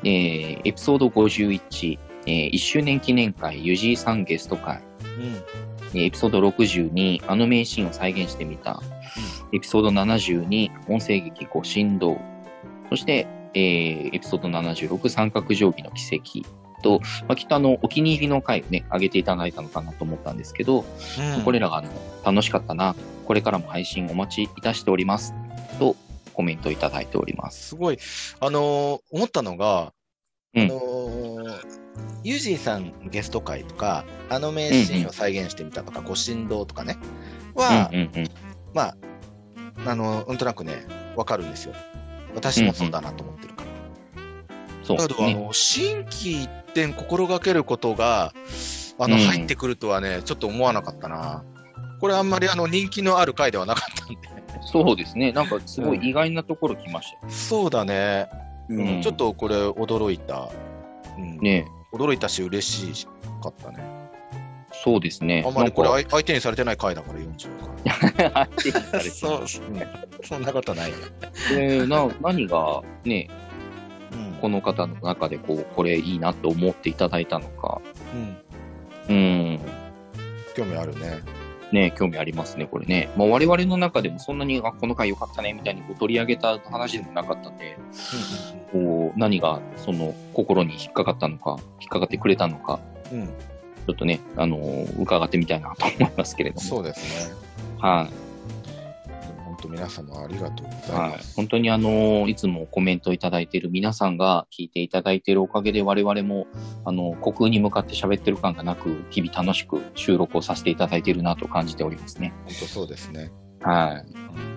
[0.04, 4.82] えー、エピソード51、えー、1周年記念会ゆじいさんゲスト会。
[5.02, 5.24] うん。
[5.93, 8.82] えーエピソード62、あの名シーンを再現してみた。
[9.56, 12.20] エピソード72、音声劇ご振動。
[12.89, 20.86] そして、えーエピソード76、三角定規の奇跡と、まあ、きっとあの、お気に入りの回をね、上げていただいたのかなと思ったんですけど、
[21.38, 21.89] うんこれらがあの
[22.26, 22.95] 楽しかったな、
[23.26, 25.34] これからも配信お待ちいたしております。
[25.80, 25.95] と、
[26.34, 27.70] コメントいただいております。
[27.70, 27.97] すごい、
[28.41, 29.93] あのー思ったのが、
[30.53, 31.86] うんあのー
[32.24, 36.97] ユージーさんゲスト会とか、あの名シーンを再現してみたとか、ご振動とかね、
[37.56, 38.30] は、うんうんうん。
[38.74, 38.97] まあ、
[39.86, 41.73] あのなんとなくね、わかるんですよ。
[42.36, 43.67] 私もそうだなと思ってるから。
[43.67, 43.73] だ
[44.86, 45.36] けど、あそうですね。
[45.36, 48.34] の、新規一点心がけることが、
[48.99, 51.43] あの、うん入ってくるとはね、ちょっと思わなかったな。
[51.99, 54.36] これあんまりあの、人気のある回ではなかったんで。
[54.61, 55.32] そうですね。
[55.32, 57.32] なんかすごい意外なところ来ましたよ。
[57.32, 58.28] そうだね。
[58.67, 60.49] うんちょっとこれ驚いた。
[61.17, 63.07] うん、ね驚いたし嬉し
[63.41, 63.95] かったね。
[64.86, 65.43] そうですね。
[65.43, 67.49] あんまりこれ相相手にされてない回だから40
[67.83, 68.99] だかか相手にされら。
[68.99, 69.47] て そう、うん
[70.23, 70.95] そんなことないよ。
[71.49, 73.27] でな何がね、
[74.11, 77.81] うんこの方の中でこう、これいいなと思っていただいたのか。
[79.09, 79.59] うん、うん。
[80.55, 81.23] 興味あるね。
[81.71, 83.09] ね、興味ありますね、これね。
[83.17, 87.75] まあ、我々の中でもそんなに、あ、この回良かったね、みたいにこう取り上げた話でもなかったんで、
[88.71, 92.79] こう、何がその心に引っかかったのか、引っかかってくれたのか、
[93.11, 93.29] うん、うん、
[93.88, 96.61] ちょっとね、あのー伺ってみたいなと思いますけれども。
[96.61, 97.36] そうですね。
[97.79, 98.25] はい。
[99.45, 101.36] 本当皆様ありがとうございはいま、す。
[101.36, 106.47] 本当にあのいつもコメントいただいている皆さんが聞いていただいているおかげで我々も
[106.83, 112.33] あの虚空に向かって喋ってる感がなく日々楽しく収録をさせていただいているなと感じておりますね。
[112.45, 113.31] 本当そうですね。
[113.61, 114.13] はい。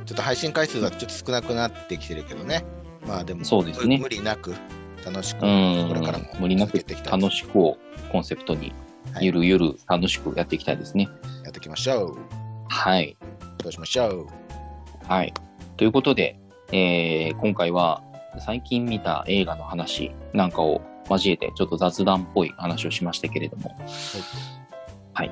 [0.06, 2.64] ちょっと配信回数がちょっと少なくなってきてるけどね。
[3.06, 4.54] まあでも、そうですね無無理なく
[5.04, 7.78] 楽しく、うんこれからも無理なく楽しくを
[8.10, 8.74] コンセプトにはい
[9.20, 11.08] ゆるゆる楽しくやっていきたいですね。
[11.44, 12.18] やっていきましょう。
[12.68, 13.16] はい。
[13.58, 14.26] どうしましょう。
[15.06, 15.34] はい。
[15.76, 16.38] ということで、
[16.72, 18.02] えー今回は
[18.40, 20.80] 最近見た映画の話なんかを
[21.10, 23.74] 交えてちょっと雑談っぽい話をしましたけれども、
[25.14, 25.30] はい。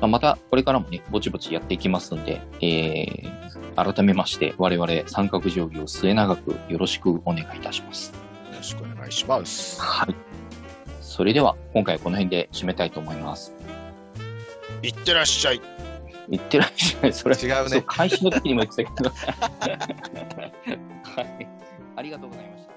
[0.00, 3.38] まあまたこれからもね、ぼちぼちやっていきますんで、えー
[3.78, 8.10] 改めまして我々三角定規を末永くよろしくお願いいたします。
[8.10, 9.80] よろしくお願いします。
[9.80, 10.27] はい。
[11.18, 13.52] それでは今回はこの辺で締めたいと思います。
[14.84, 15.60] いってらっしゃい。
[16.30, 17.12] いってらっしゃい。
[17.12, 19.10] それ違うね開始の時にも言ってたけど。
[21.02, 21.48] はい。
[21.96, 22.67] ありがとうございました。